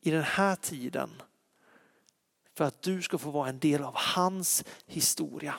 [0.00, 1.10] i den här tiden
[2.58, 5.54] för att du ska få vara en del av hans historia.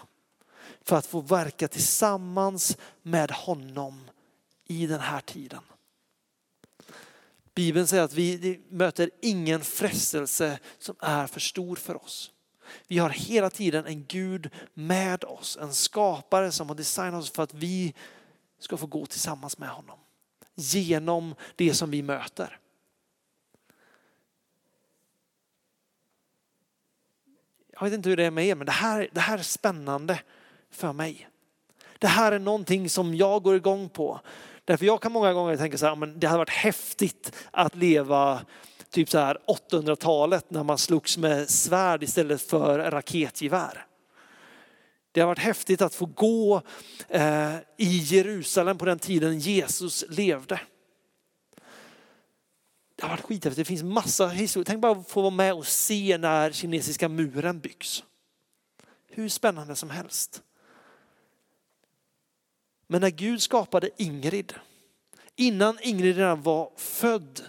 [0.81, 4.09] För att få verka tillsammans med honom
[4.65, 5.62] i den här tiden.
[7.55, 12.31] Bibeln säger att vi möter ingen frestelse som är för stor för oss.
[12.88, 17.43] Vi har hela tiden en Gud med oss, en skapare som har designat oss för
[17.43, 17.93] att vi
[18.59, 19.99] ska få gå tillsammans med honom.
[20.55, 22.59] Genom det som vi möter.
[27.79, 30.19] Jag vet inte hur det är med er, men det här, det här är spännande
[30.71, 31.27] för mig.
[31.99, 34.19] Det här är någonting som jag går igång på.
[34.65, 38.41] Därför jag kan många gånger tänka så här, men det hade varit häftigt att leva
[38.89, 39.37] typ så här
[39.71, 43.85] 800-talet när man slogs med svärd istället för raketgevär.
[45.11, 46.61] Det har varit häftigt att få gå
[47.07, 50.59] eh, i Jerusalem på den tiden Jesus levde.
[52.99, 53.55] Det har varit skithäftigt.
[53.57, 54.65] Det finns massa historier.
[54.65, 58.03] Tänk bara att få vara med och se när kinesiska muren byggs.
[59.07, 60.41] Hur spännande som helst.
[62.88, 64.53] Men när Gud skapade Ingrid,
[65.35, 67.41] innan Ingrid redan var född,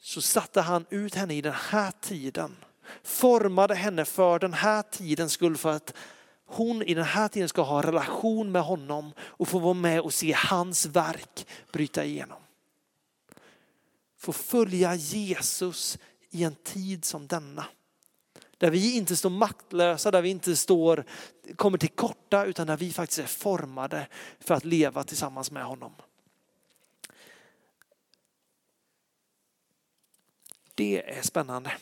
[0.00, 2.56] så satte han ut henne i den här tiden.
[3.02, 5.94] Formade henne för den här tiden skull för att
[6.46, 10.14] hon i den här tiden ska ha relation med honom och få vara med och
[10.14, 12.38] se hans verk bryta igenom
[14.26, 15.98] få följa Jesus
[16.30, 17.66] i en tid som denna.
[18.58, 21.04] Där vi inte står maktlösa, där vi inte står,
[21.56, 24.08] kommer till korta, utan där vi faktiskt är formade
[24.40, 25.92] för att leva tillsammans med honom.
[30.74, 31.72] Det är spännande.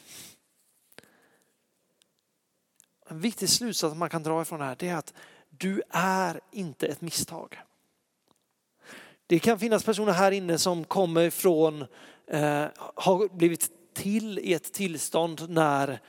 [3.07, 5.15] En viktig slutsats man kan dra ifrån det här är att
[5.51, 7.61] du är inte ett misstag.
[9.27, 11.87] Det kan finnas personer här inne som kommer från
[12.27, 16.01] Eh, har blivit till i ett tillstånd när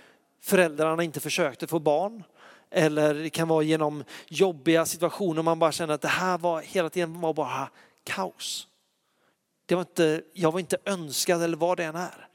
[0.41, 2.23] föräldrarna inte försökte få barn.
[2.71, 6.89] Eller det kan vara genom jobbiga situationer man bara känner att det här var hela
[6.89, 7.69] tiden var bara
[8.04, 8.67] kaos.
[9.65, 12.28] Det var inte, jag var inte önskad eller vad det än är.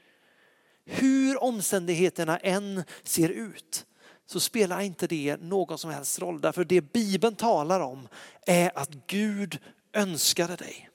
[0.85, 3.85] Hur omständigheterna än ser ut
[4.25, 6.41] så spelar inte det någon som helst roll.
[6.41, 8.07] Därför det Bibeln talar om
[8.47, 9.59] är att Gud
[9.93, 10.90] önskade dig.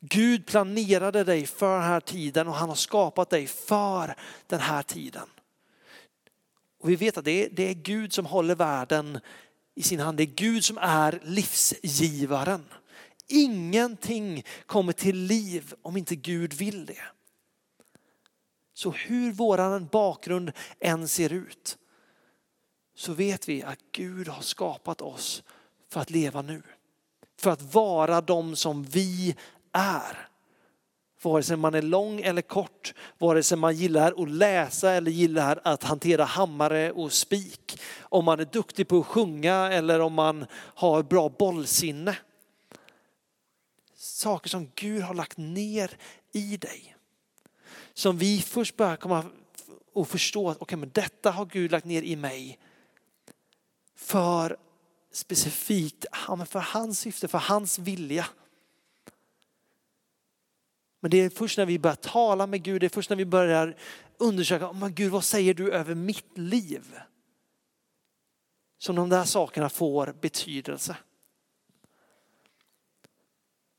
[0.00, 4.14] Gud planerade dig för den här tiden och han har skapat dig för
[4.46, 5.28] den här tiden.
[6.80, 9.20] Och vi vet att det är, det är Gud som håller världen
[9.74, 10.16] i sin hand.
[10.16, 12.64] Det är Gud som är livsgivaren.
[13.26, 17.02] Ingenting kommer till liv om inte Gud vill det.
[18.74, 21.78] Så hur våran bakgrund än ser ut
[22.94, 25.42] så vet vi att Gud har skapat oss
[25.88, 26.62] för att leva nu.
[27.38, 29.36] För att vara de som vi
[29.72, 30.28] är.
[31.22, 35.60] Vare sig man är lång eller kort, vare sig man gillar att läsa eller gillar
[35.64, 37.80] att hantera hammare och spik.
[38.00, 42.16] Om man är duktig på att sjunga eller om man har bra bollsinne.
[43.94, 45.90] Saker som Gud har lagt ner
[46.32, 46.96] i dig.
[47.94, 49.24] Som vi först börjar komma
[49.92, 52.58] och förstå att okay, men detta har Gud lagt ner i mig.
[53.96, 54.56] För
[55.12, 56.06] specifikt
[56.46, 58.26] för hans syfte, för hans vilja.
[61.00, 63.24] Men det är först när vi börjar tala med Gud, det är först när vi
[63.24, 63.76] börjar
[64.18, 66.98] undersöka, oh, men Gud vad säger du över mitt liv?
[68.78, 70.96] Som de där sakerna får betydelse.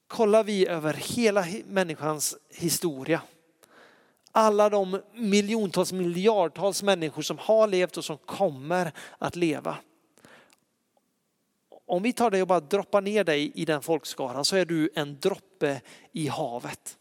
[0.08, 3.22] Kollar vi över hela människans historia,
[4.32, 9.78] alla de miljontals, miljardtals människor som har levt och som kommer att leva.
[11.86, 14.90] Om vi tar dig och bara droppar ner dig i den folkskaran så är du
[14.96, 15.82] en droppe
[16.12, 16.98] i havet.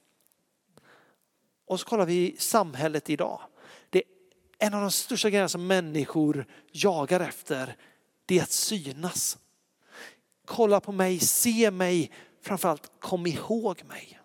[1.70, 3.40] Och så kollar vi samhället idag.
[3.90, 4.04] Det är
[4.66, 7.76] en av de största grejerna som människor jagar efter,
[8.26, 9.38] det är att synas.
[10.44, 12.10] Kolla på mig, se mig,
[12.42, 14.20] framförallt kom ihåg mig.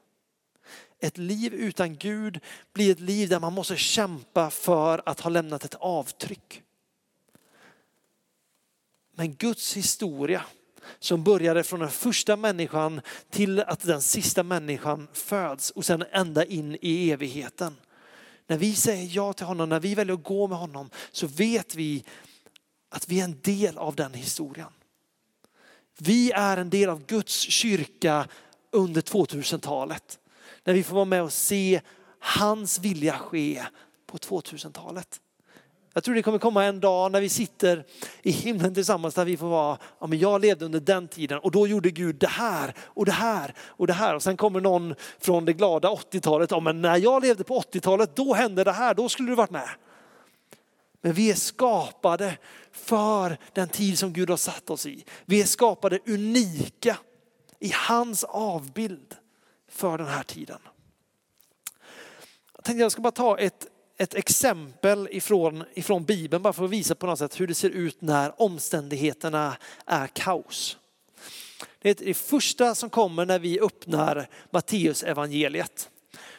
[1.00, 2.40] Ett liv utan Gud
[2.74, 6.64] blir ett liv där man måste kämpa för att ha lämnat ett avtryck.
[9.12, 10.46] Men Guds historia
[11.00, 16.46] som började från den första människan till att den sista människan föds och sen ända
[16.46, 17.76] in i evigheten.
[18.48, 21.76] När vi säger ja till honom, när vi väljer att gå med honom så vet
[21.76, 22.04] vi
[22.90, 24.70] att vi är en del av den historien.
[25.98, 28.28] Vi är en del av Guds kyrka
[28.72, 30.20] under 2000-talet.
[30.64, 31.82] När vi får vara med och se
[32.20, 33.66] hans vilja ske
[34.06, 35.22] på 2000-talet.
[35.98, 37.86] Jag tror det kommer komma en dag när vi sitter
[38.22, 41.52] i himlen tillsammans där vi får vara, ja men jag levde under den tiden och
[41.52, 44.16] då gjorde Gud det här och det här och det här.
[44.16, 48.16] Och sen kommer någon från det glada 80-talet, ja men när jag levde på 80-talet
[48.16, 49.70] då hände det här, då skulle du varit med.
[51.02, 52.38] Men vi är skapade
[52.72, 55.06] för den tid som Gud har satt oss i.
[55.26, 56.98] Vi är skapade unika
[57.60, 59.16] i hans avbild
[59.70, 60.60] för den här tiden.
[62.56, 66.72] Jag tänkte jag ska bara ta ett, ett exempel ifrån, ifrån Bibeln bara för att
[66.72, 70.78] visa på något sätt hur det ser ut när omständigheterna är kaos.
[71.82, 75.90] Det är det första som kommer när vi öppnar Matteus evangeliet.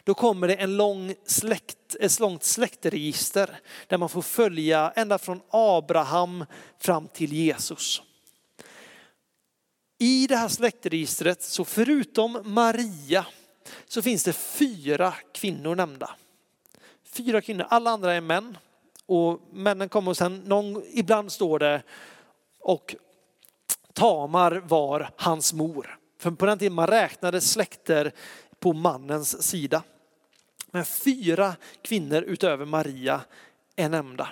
[0.05, 5.40] Då kommer det en lång släkt, ett långt släktregister där man får följa ända från
[5.51, 6.45] Abraham
[6.79, 8.03] fram till Jesus.
[9.99, 13.27] I det här släktregistret så förutom Maria
[13.87, 16.11] så finns det fyra kvinnor nämnda.
[17.16, 18.59] Fyra kvinnor, alla andra är män.
[19.07, 21.83] Och männen kommer och sen, någon, ibland står det,
[22.61, 22.94] och
[23.92, 25.98] Tamar var hans mor.
[26.18, 28.12] För på den tiden man räknade släkter
[28.61, 29.83] på mannens sida.
[30.70, 33.20] Men fyra kvinnor utöver Maria
[33.76, 34.29] är nämnda.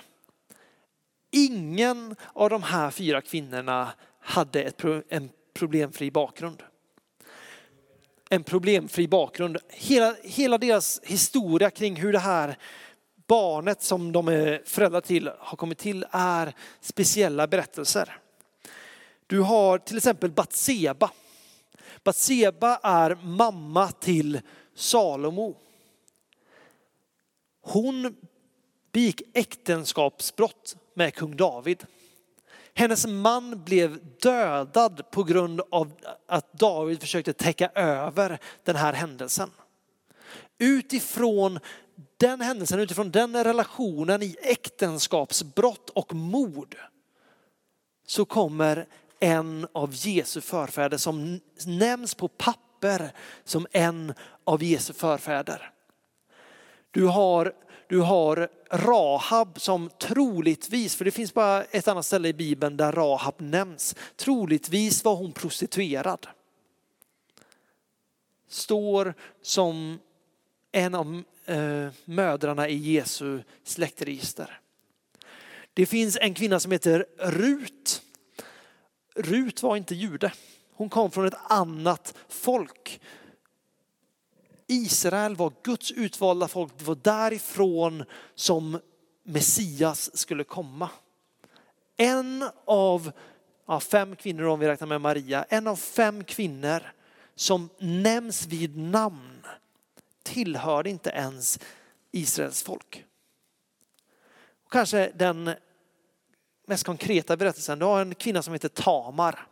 [1.31, 6.63] Ingen av de här fyra kvinnorna hade ett, en problemfri bakgrund.
[8.29, 9.57] En problemfri bakgrund.
[9.69, 12.57] Hela, hela deras historia kring hur det här
[13.27, 18.17] barnet som de är föräldrar till har kommit till är speciella berättelser.
[19.27, 21.11] Du har till exempel Batseba.
[22.03, 24.41] Batseba är mamma till
[24.75, 25.55] Salomo.
[27.61, 28.15] Hon
[28.91, 31.85] begick äktenskapsbrott med kung David.
[32.77, 35.91] Hennes man blev dödad på grund av
[36.27, 39.51] att David försökte täcka över den här händelsen.
[40.57, 41.59] Utifrån
[42.17, 46.77] den händelsen, utifrån den relationen i äktenskapsbrott och mord
[48.07, 48.87] så kommer
[49.19, 53.11] en av Jesu förfäder som nämns på papper
[53.43, 55.71] som en av Jesu förfäder.
[56.91, 57.53] Du har,
[57.87, 62.91] du har Rahab som troligtvis, för det finns bara ett annat ställe i Bibeln där
[62.91, 66.27] Rahab nämns, troligtvis var hon prostituerad.
[68.47, 69.99] Står som
[70.71, 74.59] en av eh, mödrarna i Jesu släktregister.
[75.73, 78.01] Det finns en kvinna som heter Rut.
[79.15, 80.31] Rut var inte jude.
[80.73, 83.01] Hon kom från ett annat folk.
[84.67, 86.77] Israel var Guds utvalda folk.
[86.77, 88.03] Det var därifrån
[88.35, 88.79] som
[89.23, 90.89] Messias skulle komma.
[91.97, 93.11] En av
[93.67, 96.81] ja, fem kvinnor, om vi räknar med Maria, en av fem kvinnor
[97.35, 99.45] som nämns vid namn
[100.23, 101.59] tillhörde inte ens
[102.11, 103.05] Israels folk.
[104.65, 105.51] Och kanske den
[106.67, 109.47] mest konkreta berättelsen, du har en kvinna som heter Tamar.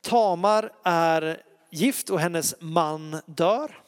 [0.00, 3.82] Tamar är gift och hennes man dör.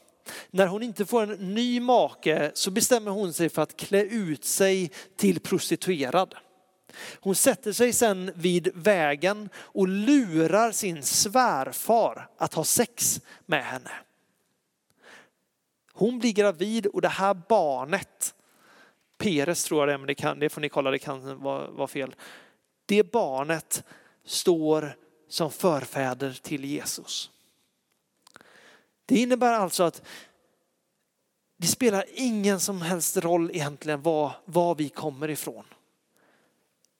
[0.50, 4.44] När hon inte får en ny make så bestämmer hon sig för att klä ut
[4.44, 6.34] sig till prostituerad.
[7.20, 13.90] Hon sätter sig sen vid vägen och lurar sin svärfar att ha sex med henne.
[15.92, 18.34] Hon blir gravid och det här barnet,
[19.18, 21.70] Peres tror jag det är, men det, kan, det får ni kolla, det kan vara,
[21.70, 22.14] vara fel.
[22.86, 23.84] Det barnet
[24.24, 24.96] står
[25.28, 27.30] som förfäder till Jesus.
[29.06, 30.02] Det innebär alltså att
[31.56, 35.64] det spelar ingen som helst roll egentligen var, var vi kommer ifrån.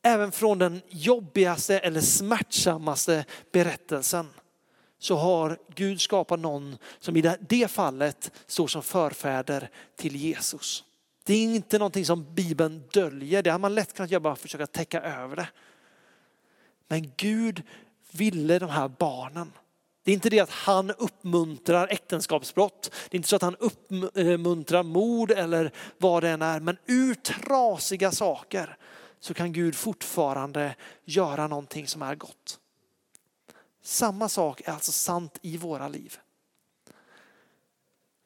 [0.03, 4.27] Även från den jobbigaste eller smärtsammaste berättelsen
[4.99, 10.85] så har Gud skapat någon som i det fallet står som förfäder till Jesus.
[11.25, 14.67] Det är inte någonting som Bibeln döljer, det har man lätt kunnat göra bara försöka
[14.67, 15.49] täcka över det.
[16.89, 17.63] Men Gud
[18.11, 19.53] ville de här barnen.
[20.05, 22.91] Det är inte det att han uppmuntrar äktenskapsbrott.
[23.11, 26.61] Det är inte så att han uppmuntrar mord eller vad det än är.
[26.61, 28.77] Men ur trasiga saker
[29.21, 30.75] så kan Gud fortfarande
[31.05, 32.59] göra någonting som är gott.
[33.83, 36.19] Samma sak är alltså sant i våra liv.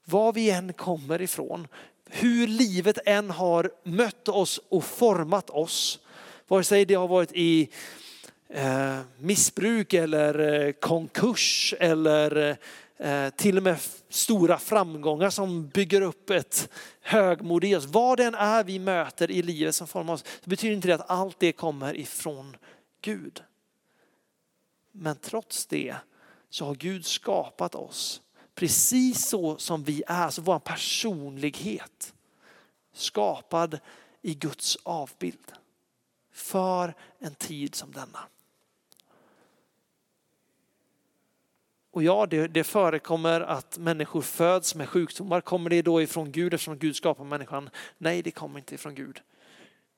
[0.04, 1.68] Var vi än kommer ifrån,
[2.06, 5.98] hur livet än har mött oss och format oss,
[6.48, 7.70] vare sig det har varit i
[8.50, 12.56] Eh, missbruk eller eh, konkurs eller
[12.96, 13.78] eh, till och med
[14.08, 16.68] stora framgångar som bygger upp ett
[17.00, 17.86] högmod i oss.
[17.86, 20.94] Vad det än är vi möter i livet som formar oss, så betyder inte det
[20.94, 22.56] att allt det kommer ifrån
[23.00, 23.42] Gud.
[24.92, 25.96] Men trots det
[26.50, 28.22] så har Gud skapat oss
[28.58, 32.14] precis så som vi är, alltså vår personlighet.
[32.92, 33.78] Skapad
[34.22, 35.52] i Guds avbild.
[36.32, 38.18] För en tid som denna.
[41.90, 45.40] Och ja, det, det, förekommer att människor föds med sjukdomar.
[45.40, 47.70] Kommer det då ifrån Gud eftersom Gud skapar människan?
[47.98, 49.20] Nej, det kommer inte ifrån Gud.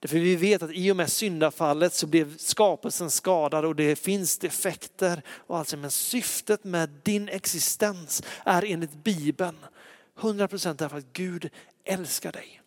[0.01, 4.39] Därför vi vet att i och med syndafallet så blev skapelsen skadad och det finns
[4.39, 5.23] defekter.
[5.29, 9.57] Och alltså, men syftet med din existens är enligt Bibeln
[10.21, 11.51] 100% därför att Gud
[11.85, 12.61] älskar dig.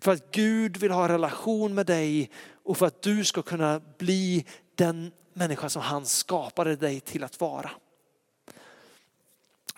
[0.00, 2.30] För att Gud vill ha en relation med dig
[2.64, 4.44] och för att du ska kunna bli
[4.74, 7.70] den människa som han skapade dig till att vara.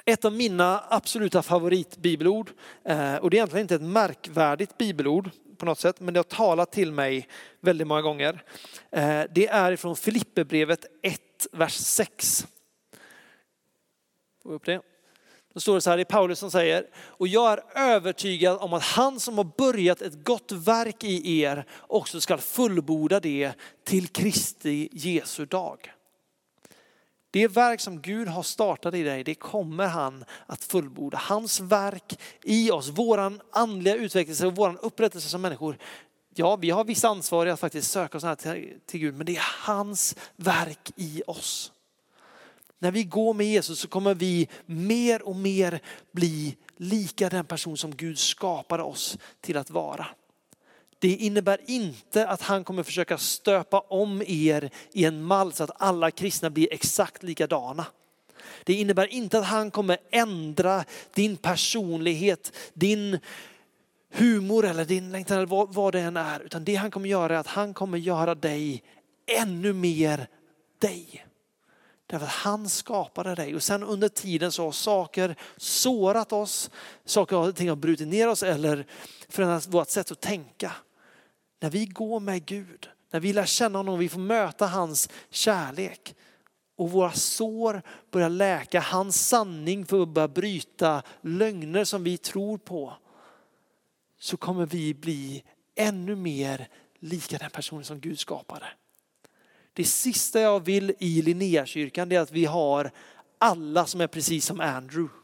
[0.08, 2.50] Ett av mina absoluta favoritbibelord,
[2.84, 6.24] eh, och det är egentligen inte ett märkvärdigt bibelord på något sätt, men det har
[6.24, 7.28] talat till mig
[7.60, 8.42] väldigt många gånger.
[8.90, 11.20] Eh, det är från Filipperbrevet 1,
[11.52, 12.46] vers 6.
[14.42, 14.80] Får upp det?
[15.54, 18.72] Då står det så här, det är Paulus som säger, och jag är övertygad om
[18.72, 23.52] att han som har börjat ett gott verk i er också ska fullborda det
[23.84, 25.92] till Kristi Jesu dag.
[27.30, 31.18] Det verk som Gud har startat i dig, det kommer han att fullborda.
[31.18, 35.78] Hans verk i oss, våran andliga utveckling och våran upprättelse som människor.
[36.34, 39.46] Ja, vi har vissa ansvar att faktiskt söka oss till, till Gud, men det är
[39.66, 41.72] hans verk i oss.
[42.78, 45.80] När vi går med Jesus så kommer vi mer och mer
[46.12, 50.06] bli lika den person som Gud skapade oss till att vara.
[50.98, 55.82] Det innebär inte att han kommer försöka stöpa om er i en mall så att
[55.82, 57.86] alla kristna blir exakt likadana.
[58.64, 60.84] Det innebär inte att han kommer ändra
[61.14, 63.18] din personlighet, din
[64.12, 66.40] humor eller din längtan eller vad, vad det än är.
[66.40, 68.82] Utan det han kommer göra är att han kommer göra dig
[69.26, 70.28] ännu mer
[70.78, 71.26] dig.
[72.06, 76.70] Därför att han skapade dig och sen under tiden så har saker sårat oss,
[77.04, 78.86] saker och ting har brutit ner oss eller
[79.28, 80.72] förändrat vårt sätt att tänka.
[81.60, 86.14] När vi går med Gud, när vi lär känna honom, vi får möta hans kärlek
[86.76, 92.96] och våra sår börjar läka, hans sanning får börja bryta lögner som vi tror på.
[94.18, 95.44] Så kommer vi bli
[95.74, 98.66] ännu mer lika den personen som Gud skapade.
[99.72, 102.90] Det sista jag vill i Linneakyrkan är att vi har
[103.38, 105.14] alla som är precis som Andrew.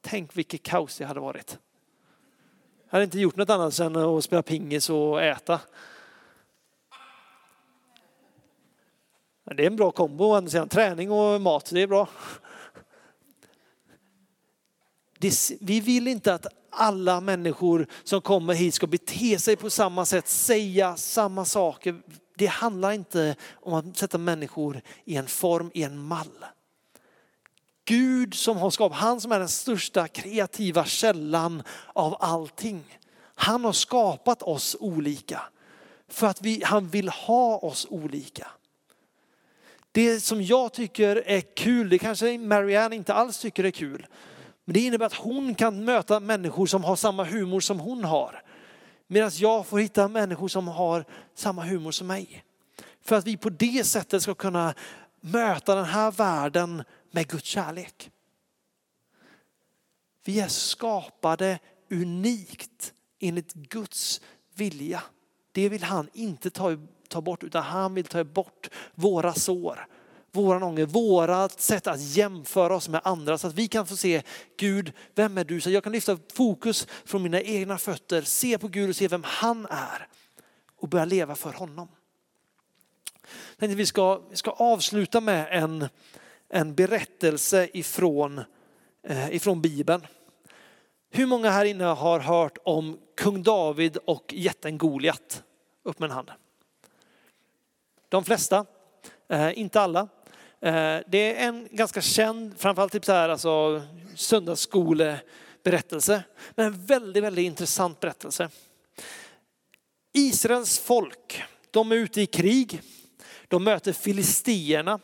[0.00, 1.58] Tänk vilket kaos det hade varit.
[2.90, 5.60] Jag hade inte gjort något annat än att spela pingis och äta.
[9.44, 12.08] Det är en bra kombo, träning och mat, det är bra.
[15.60, 20.28] vi vill inte att alla människor som kommer hit ska bete sig på samma sätt,
[20.28, 22.02] säga samma saker.
[22.36, 26.44] Det handlar inte om att sätta människor i en form, i en mall.
[27.88, 31.62] Gud som har skapat, han som är den största kreativa källan
[31.92, 32.98] av allting.
[33.34, 35.42] Han har skapat oss olika
[36.08, 38.46] för att vi, han vill ha oss olika.
[39.92, 44.06] Det som jag tycker är kul, det kanske Marianne inte alls tycker är kul.
[44.64, 48.42] Men det innebär att hon kan möta människor som har samma humor som hon har.
[49.06, 52.44] Medan jag får hitta människor som har samma humor som mig.
[53.04, 54.74] För att vi på det sättet ska kunna
[55.20, 58.10] möta den här världen med Guds kärlek.
[60.24, 61.58] Vi är skapade
[61.90, 64.20] unikt enligt Guds
[64.54, 65.02] vilja.
[65.52, 66.76] Det vill han inte ta,
[67.08, 69.86] ta bort utan han vill ta bort våra sår,
[70.32, 74.22] våran ånger, våra sätt att jämföra oss med andra så att vi kan få se
[74.56, 75.60] Gud, vem är du?
[75.60, 79.24] Så jag kan lyfta fokus från mina egna fötter, se på Gud och se vem
[79.24, 80.08] han är
[80.76, 81.88] och börja leva för honom.
[83.22, 85.88] Jag tänkte vi ska, vi ska avsluta med en,
[86.48, 88.40] en berättelse ifrån,
[89.02, 90.06] eh, ifrån Bibeln.
[91.10, 95.42] Hur många här inne har hört om kung David och jätten Goliat?
[95.82, 96.30] Upp med en hand.
[98.08, 98.66] De flesta,
[99.28, 100.08] eh, inte alla.
[100.60, 103.82] Eh, det är en ganska känd, framförallt typ så här, alltså,
[104.14, 106.22] söndagsskoleberättelse.
[106.54, 108.48] Men en väldigt, väldigt intressant berättelse.
[110.12, 112.82] Israels folk, de är ute i krig.
[113.48, 115.00] De möter filisterna.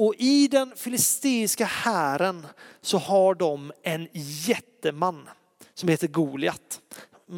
[0.00, 2.46] Och i den filisteiska hären
[2.80, 5.28] så har de en jätteman
[5.74, 6.80] som heter Goliat.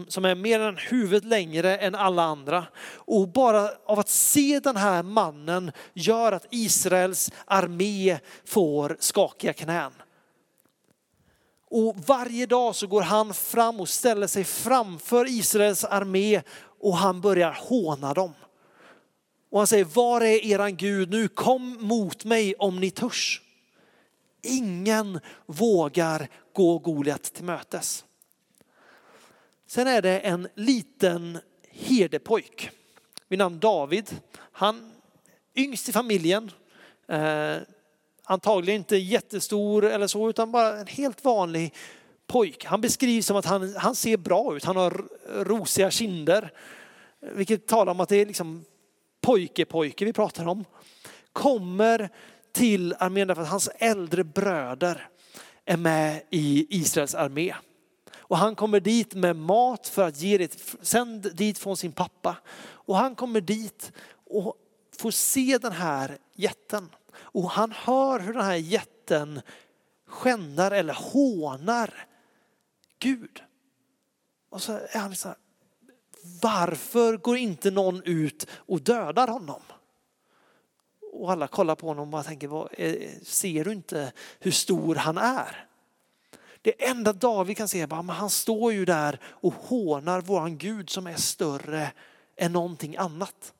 [0.09, 2.67] Som är mer än huvudet längre än alla andra.
[2.85, 9.93] Och bara av att se den här mannen gör att Israels armé får skakiga knän.
[11.71, 16.43] Och varje dag så går han fram och ställer sig framför Israels armé
[16.81, 18.35] och han börjar håna dem.
[19.53, 21.29] Och han säger, var är eran Gud nu?
[21.29, 23.43] Kom mot mig om ni törs.
[24.43, 28.05] Ingen vågar gå Goliat till mötes.
[29.67, 31.39] Sen är det en liten
[31.71, 32.71] herdepojk
[33.29, 34.21] vid namn David.
[34.39, 34.93] Han
[35.55, 36.51] yngst i familjen.
[37.09, 37.57] Eh,
[38.25, 41.75] antagligen inte jättestor eller så, utan bara en helt vanlig
[42.27, 42.65] pojk.
[42.65, 44.65] Han beskrivs som att han, han ser bra ut.
[44.65, 45.05] Han har
[45.45, 46.53] rosiga kinder.
[47.21, 48.65] Vilket talar om att det är liksom
[49.23, 50.65] pojke-pojke vi pratar om.
[51.33, 52.11] Kommer
[52.53, 55.09] till armén därför att hans äldre bröder
[55.65, 57.55] är med i Israels armé.
[58.17, 62.37] Och han kommer dit med mat för att ge det, sänd dit från sin pappa.
[62.63, 63.93] Och han kommer dit
[64.31, 64.57] och
[64.99, 66.89] får se den här jätten.
[67.15, 69.41] Och han hör hur den här jätten
[70.07, 72.07] skändar eller hånar
[72.99, 73.43] Gud.
[74.51, 75.37] Och så är han så här,
[76.43, 79.63] varför går inte någon ut och dödar honom?
[81.13, 85.67] Och alla kollar på honom och bara tänker, ser du inte hur stor han är?
[86.63, 90.91] Det enda David kan se är att han står ju där och hånar våran Gud
[90.91, 91.93] som är större
[92.37, 93.55] än någonting annat.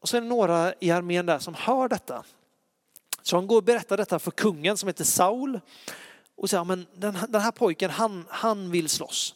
[0.00, 2.24] Och så är det några i armén där som hör detta.
[3.22, 5.60] Så han går och berättar detta för kungen som heter Saul.
[6.38, 9.34] Och säger, men den, den här pojken, han, han vill slåss.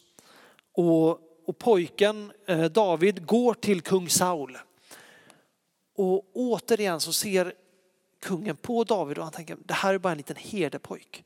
[0.73, 1.09] Och,
[1.45, 4.57] och pojken eh, David går till kung Saul.
[5.95, 7.53] Och återigen så ser
[8.21, 11.23] kungen på David och han tänker, det här är bara en liten herdepojk.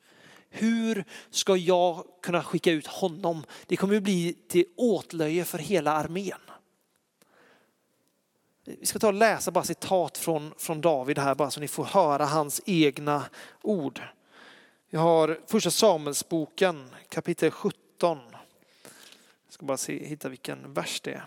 [0.49, 3.43] Hur ska jag kunna skicka ut honom?
[3.65, 6.39] Det kommer ju bli till åtlöje för hela armén.
[8.65, 11.85] Vi ska ta och läsa bara citat från, från David här bara så ni får
[11.85, 13.23] höra hans egna
[13.61, 14.01] ord.
[14.89, 17.77] Vi har första Samuelsboken kapitel 17.
[19.45, 21.25] Jag ska bara se, hitta vilken vers det är.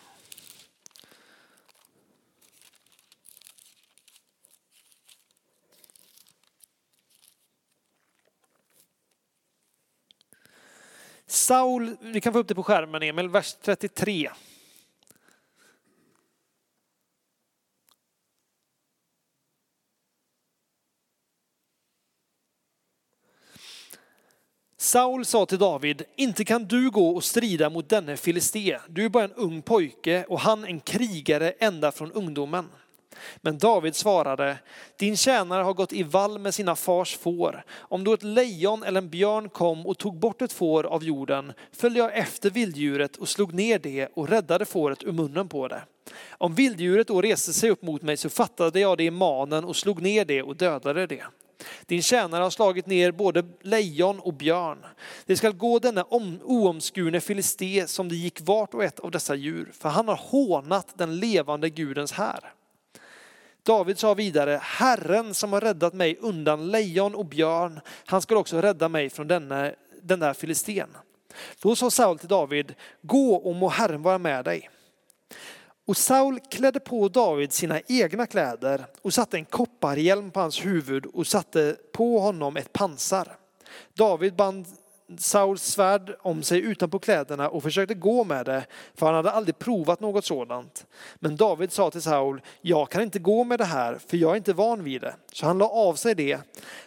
[11.27, 14.31] Saul, vi kan få upp det på skärmen Emil, vers 33.
[24.83, 28.79] Saul sa till David, inte kan du gå och strida mot denne filisté.
[28.89, 32.69] Du är bara en ung pojke och han en krigare ända från ungdomen.
[33.37, 34.59] Men David svarade,
[34.97, 37.65] din tjänare har gått i vall med sina fars får.
[37.77, 41.53] Om då ett lejon eller en björn kom och tog bort ett får av jorden
[41.73, 45.83] följde jag efter vilddjuret och slog ner det och räddade fåret ur munnen på det.
[46.31, 49.77] Om vilddjuret då reste sig upp mot mig så fattade jag det i manen och
[49.77, 51.25] slog ner det och dödade det.
[51.87, 54.87] Din tjänare har slagit ner både lejon och björn.
[55.27, 59.73] Det skall gå denna oomskurne filisté som det gick vart och ett av dessa djur,
[59.79, 62.53] för han har hånat den levande Gudens här.
[63.63, 68.61] David sa vidare, Herren som har räddat mig undan lejon och björn, han ska också
[68.61, 70.89] rädda mig från denna, den där filisten.
[71.63, 74.71] Då sa Saul till David, gå och må Herren vara med dig.
[75.91, 81.07] Och Saul klädde på David sina egna kläder och satte en kopparhjälm på hans huvud
[81.07, 83.37] och satte på honom ett pansar.
[83.95, 84.67] David band
[85.19, 89.59] Sauls svärd om sig utanpå kläderna och försökte gå med det, för han hade aldrig
[89.59, 90.87] provat något sådant.
[91.17, 94.37] Men David sa till Saul, jag kan inte gå med det här, för jag är
[94.37, 95.15] inte van vid det.
[95.33, 96.39] Så han la av sig det.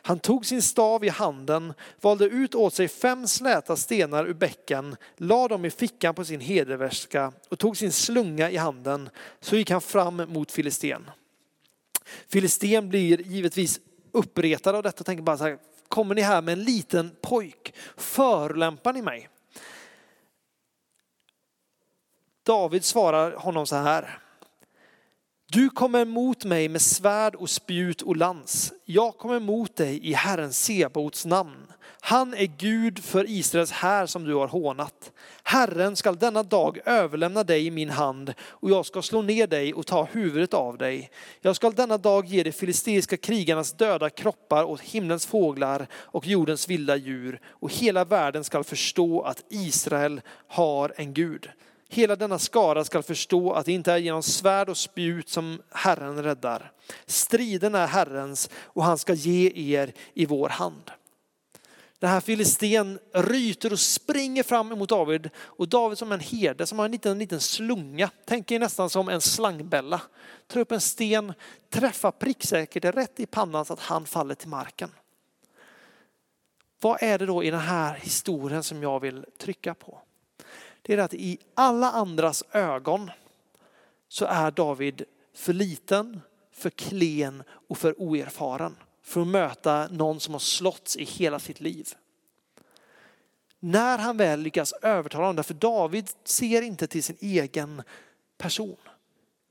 [0.01, 4.95] Han tog sin stav i handen, valde ut åt sig fem släta stenar ur bäcken,
[5.17, 9.09] la dem i fickan på sin hederväska och tog sin slunga i handen.
[9.39, 11.09] Så gick han fram mot Filisten.
[12.27, 13.79] Filisten blir givetvis
[14.11, 15.57] uppretad av detta och tänker bara så här,
[15.87, 17.73] kommer ni här med en liten pojk.
[17.97, 19.29] Förlämpar ni mig?
[22.45, 24.19] David svarar honom så här.
[25.45, 28.73] Du kommer emot mig med svärd och spjut och lans.
[28.85, 31.73] Jag kommer emot dig i Herren Sebaots namn.
[32.05, 35.11] Han är Gud för Israels här som du har hånat.
[35.43, 39.73] Herren skall denna dag överlämna dig i min hand och jag ska slå ner dig
[39.73, 41.11] och ta huvudet av dig.
[41.41, 46.69] Jag skall denna dag ge de filisteiska krigarnas döda kroppar åt himlens fåglar och jordens
[46.69, 51.49] vilda djur och hela världen skall förstå att Israel har en Gud.
[51.89, 56.23] Hela denna skara skall förstå att det inte är genom svärd och spjut som Herren
[56.23, 56.71] räddar.
[57.05, 60.91] Striden är Herrens och han ska ge er i vår hand.
[62.03, 66.79] Den här filisten ryter och springer fram emot David och David som en herde som
[66.79, 70.01] har en liten, en liten slunga, tänker nästan som en slangbälla.
[70.47, 71.33] Tar upp en sten,
[71.69, 74.91] träffar pricksäkert rätt i pannan så att han faller till marken.
[76.81, 79.99] Vad är det då i den här historien som jag vill trycka på?
[80.81, 83.11] Det är att i alla andras ögon
[84.07, 85.03] så är David
[85.35, 91.03] för liten, för klen och för oerfaren för att möta någon som har slåtts i
[91.03, 91.89] hela sitt liv.
[93.59, 97.83] När han väl lyckas övertala honom, för David ser inte till sin egen
[98.37, 98.77] person,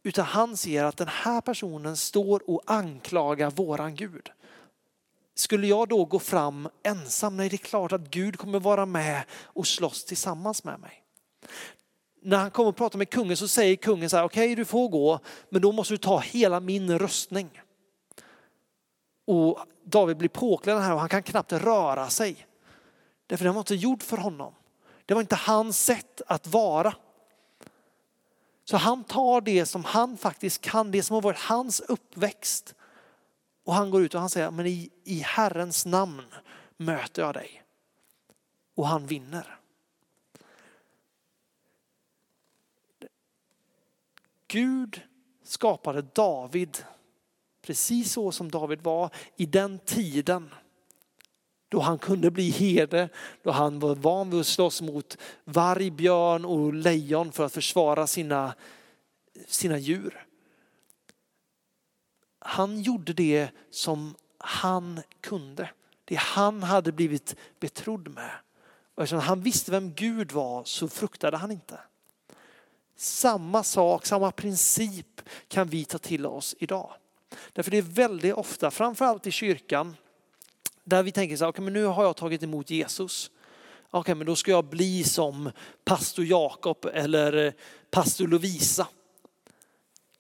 [0.03, 4.31] utan han ser att den här personen står och anklagar våran Gud.
[5.35, 7.37] Skulle jag då gå fram ensam?
[7.37, 11.03] Nej, det är klart att Gud kommer vara med och slåss tillsammans med mig.
[12.23, 14.65] När han kommer och pratar med kungen så säger kungen så här, okej okay, du
[14.65, 17.63] får gå, men då måste du ta hela min röstning.
[19.25, 22.47] Och David blir påklädd här och han kan knappt röra sig.
[23.27, 24.55] Därför den var inte gjord för honom.
[25.07, 26.95] Det var inte hans sätt att vara.
[28.65, 32.75] Så han tar det som han faktiskt kan, det som har varit hans uppväxt.
[33.65, 36.35] Och han går ut och han säger, men i, i Herrens namn
[36.77, 37.63] möter jag dig.
[38.75, 39.59] Och han vinner.
[44.49, 45.01] Gud
[45.45, 46.85] skapade David
[47.63, 50.51] precis så som David var i den tiden
[51.73, 53.09] då han kunde bli herde,
[53.43, 58.07] då han var van vid att slåss mot varg, björn och lejon för att försvara
[58.07, 58.55] sina,
[59.47, 60.27] sina djur.
[62.39, 65.71] Han gjorde det som han kunde,
[66.05, 68.31] det han hade blivit betrodd med.
[68.95, 71.81] Och eftersom han visste vem Gud var så fruktade han inte.
[72.97, 76.95] Samma sak, samma princip kan vi ta till oss idag.
[77.53, 79.97] Därför det är väldigt ofta, framförallt i kyrkan,
[80.85, 83.31] där vi tänker så här, okay, men nu har jag tagit emot Jesus.
[83.91, 85.51] Okej, okay, men då ska jag bli som
[85.85, 87.53] pastor Jakob eller eh,
[87.91, 88.87] pastor Lovisa.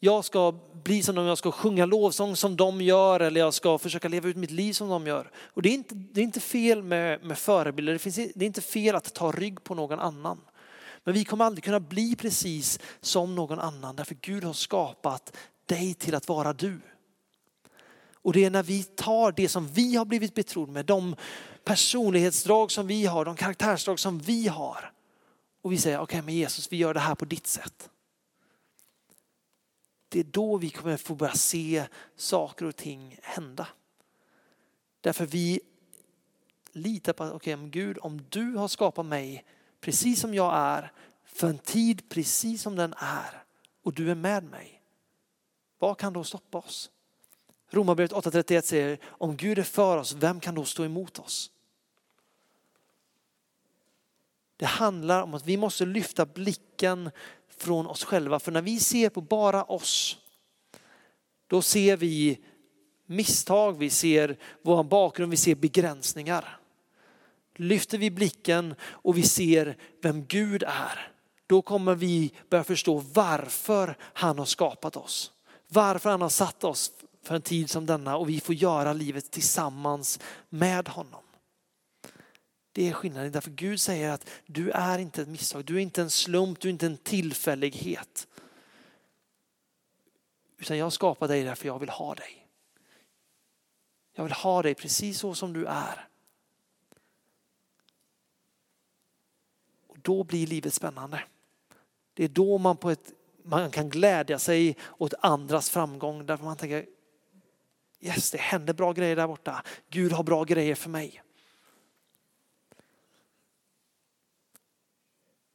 [0.00, 0.54] Jag ska
[0.84, 4.28] bli som dem, jag ska sjunga lovsång som de gör eller jag ska försöka leva
[4.28, 5.30] ut mitt liv som de gör.
[5.36, 8.46] Och det är inte, det är inte fel med, med förebilder, det, finns, det är
[8.46, 10.40] inte fel att ta rygg på någon annan.
[11.04, 15.36] Men vi kommer aldrig kunna bli precis som någon annan därför Gud har skapat
[15.66, 16.80] dig till att vara du.
[18.23, 21.16] Och det är när vi tar det som vi har blivit betrodd med, de
[21.64, 24.93] personlighetsdrag som vi har, de karaktärsdrag som vi har.
[25.62, 27.91] Och vi säger, okej okay, men Jesus vi gör det här på ditt sätt.
[30.09, 31.85] Det är då vi kommer få börja se
[32.16, 33.68] saker och ting hända.
[35.01, 35.61] Därför vi
[36.73, 39.45] litar på att, okej okay, Gud om du har skapat mig
[39.81, 40.93] precis som jag är,
[41.25, 43.45] för en tid precis som den är
[43.83, 44.83] och du är med mig.
[45.79, 46.91] Vad kan då stoppa oss?
[47.75, 51.51] Romarbrevet 8.31 säger, om Gud är för oss, vem kan då stå emot oss?
[54.57, 57.11] Det handlar om att vi måste lyfta blicken
[57.57, 58.39] från oss själva.
[58.39, 60.18] För när vi ser på bara oss,
[61.47, 62.41] då ser vi
[63.07, 66.59] misstag, vi ser vår bakgrund, vi ser begränsningar.
[67.57, 71.12] Lyfter vi blicken och vi ser vem Gud är,
[71.47, 75.33] då kommer vi börja förstå varför han har skapat oss.
[75.68, 76.93] Varför han har satt oss
[77.23, 81.23] för en tid som denna och vi får göra livet tillsammans med honom.
[82.73, 86.03] Det är skillnaden därför Gud säger att du är inte ett misstag, du är inte
[86.03, 88.29] en slump, du är inte en tillfällighet.
[90.59, 92.49] Utan jag skapar dig därför jag vill ha dig.
[94.14, 96.09] Jag vill ha dig precis så som du är.
[99.87, 101.23] Och då blir livet spännande.
[102.14, 103.12] Det är då man, på ett,
[103.43, 106.87] man kan glädja sig åt andras framgång därför man tänker
[108.03, 109.62] yes, det händer bra grejer där borta.
[109.90, 111.22] Gud har bra grejer för mig.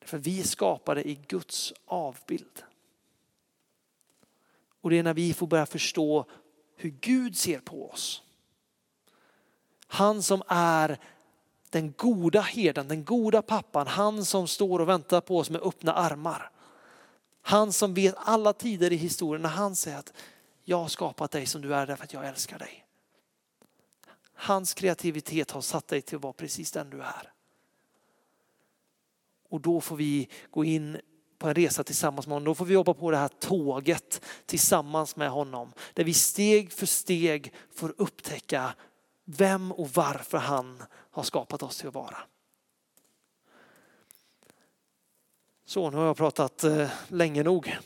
[0.01, 2.63] För vi är skapade i Guds avbild.
[4.81, 6.25] Och det är när vi får börja förstå
[6.75, 8.23] hur Gud ser på oss.
[9.87, 10.97] Han som är
[11.69, 15.93] den goda herden, den goda pappan, han som står och väntar på oss med öppna
[15.93, 16.51] armar.
[17.41, 20.13] Han som vet alla tider i historien när han säger att
[20.69, 22.85] jag har skapat dig som du är därför att jag älskar dig.
[24.33, 27.33] Hans kreativitet har satt dig till att vara precis den du är.
[29.49, 30.97] Och då får vi gå in
[31.37, 32.45] på en resa tillsammans med honom.
[32.45, 35.73] Då får vi jobba på det här tåget tillsammans med honom.
[35.93, 38.73] Där vi steg för steg får upptäcka
[39.25, 42.17] vem och varför han har skapat oss till att vara.
[45.65, 47.77] Så, nu har jag pratat eh, länge nog.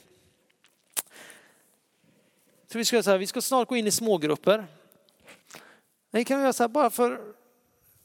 [2.71, 4.67] Så vi, ska, så här, vi ska snart gå in i smågrupper.
[6.11, 7.21] Det kan vi göra så här bara för,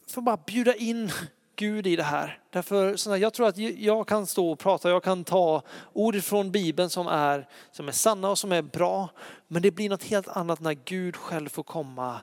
[0.09, 1.11] för att bara bjuda in
[1.57, 2.41] Gud i det här.
[2.51, 5.63] Därför, så här, jag tror att jag kan stå och prata, jag kan ta
[5.93, 9.09] ord från Bibeln som är, som är sanna och som är bra.
[9.49, 12.21] Men det blir något helt annat när Gud själv får komma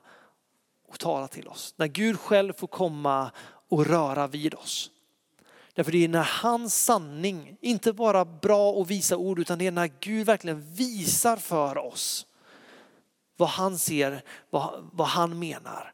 [0.88, 1.74] och tala till oss.
[1.76, 3.30] När Gud själv får komma
[3.68, 4.90] och röra vid oss.
[5.74, 9.70] Därför det är när hans sanning, inte bara bra och visa ord, utan det är
[9.72, 12.26] när Gud verkligen visar för oss
[13.36, 15.92] vad han ser, vad, vad han menar.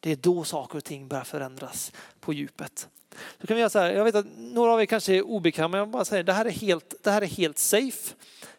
[0.00, 2.88] Det är då saker och ting börjar förändras på djupet.
[3.40, 5.68] Så kan vi göra så här, jag vet att några av er kanske är obekväma,
[5.68, 8.14] men jag bara säger det här är helt, det här är helt safe.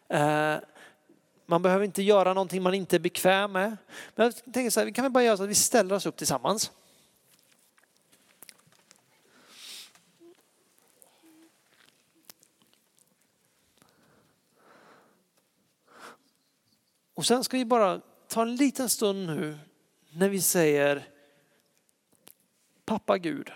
[0.08, 0.56] Eh,
[1.46, 3.76] man behöver inte göra någonting man inte är bekväm med.
[4.14, 6.06] Men jag tänker så här, vi kan väl bara göra så att vi ställer oss
[6.06, 6.70] upp tillsammans.
[17.14, 18.00] Och sen ska vi bara
[18.30, 19.58] ta en liten stund nu
[20.10, 21.08] när vi säger
[22.84, 23.52] Pappa Gud.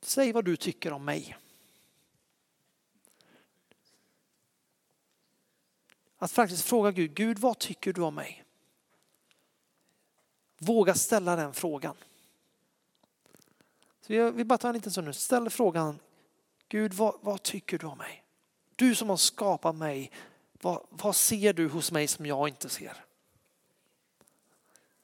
[0.00, 1.36] Säg vad du tycker om mig.
[6.18, 8.44] Att faktiskt fråga Gud, Gud vad tycker du om mig?
[10.58, 11.96] Våga ställa den frågan.
[14.00, 15.12] Så jag vill bara ta en liten stund nu.
[15.12, 15.98] Ställ frågan,
[16.68, 18.24] Gud vad, vad tycker du om mig?
[18.76, 20.10] Du som har skapat mig,
[20.62, 22.92] vad, vad ser du hos mig som jag inte ser?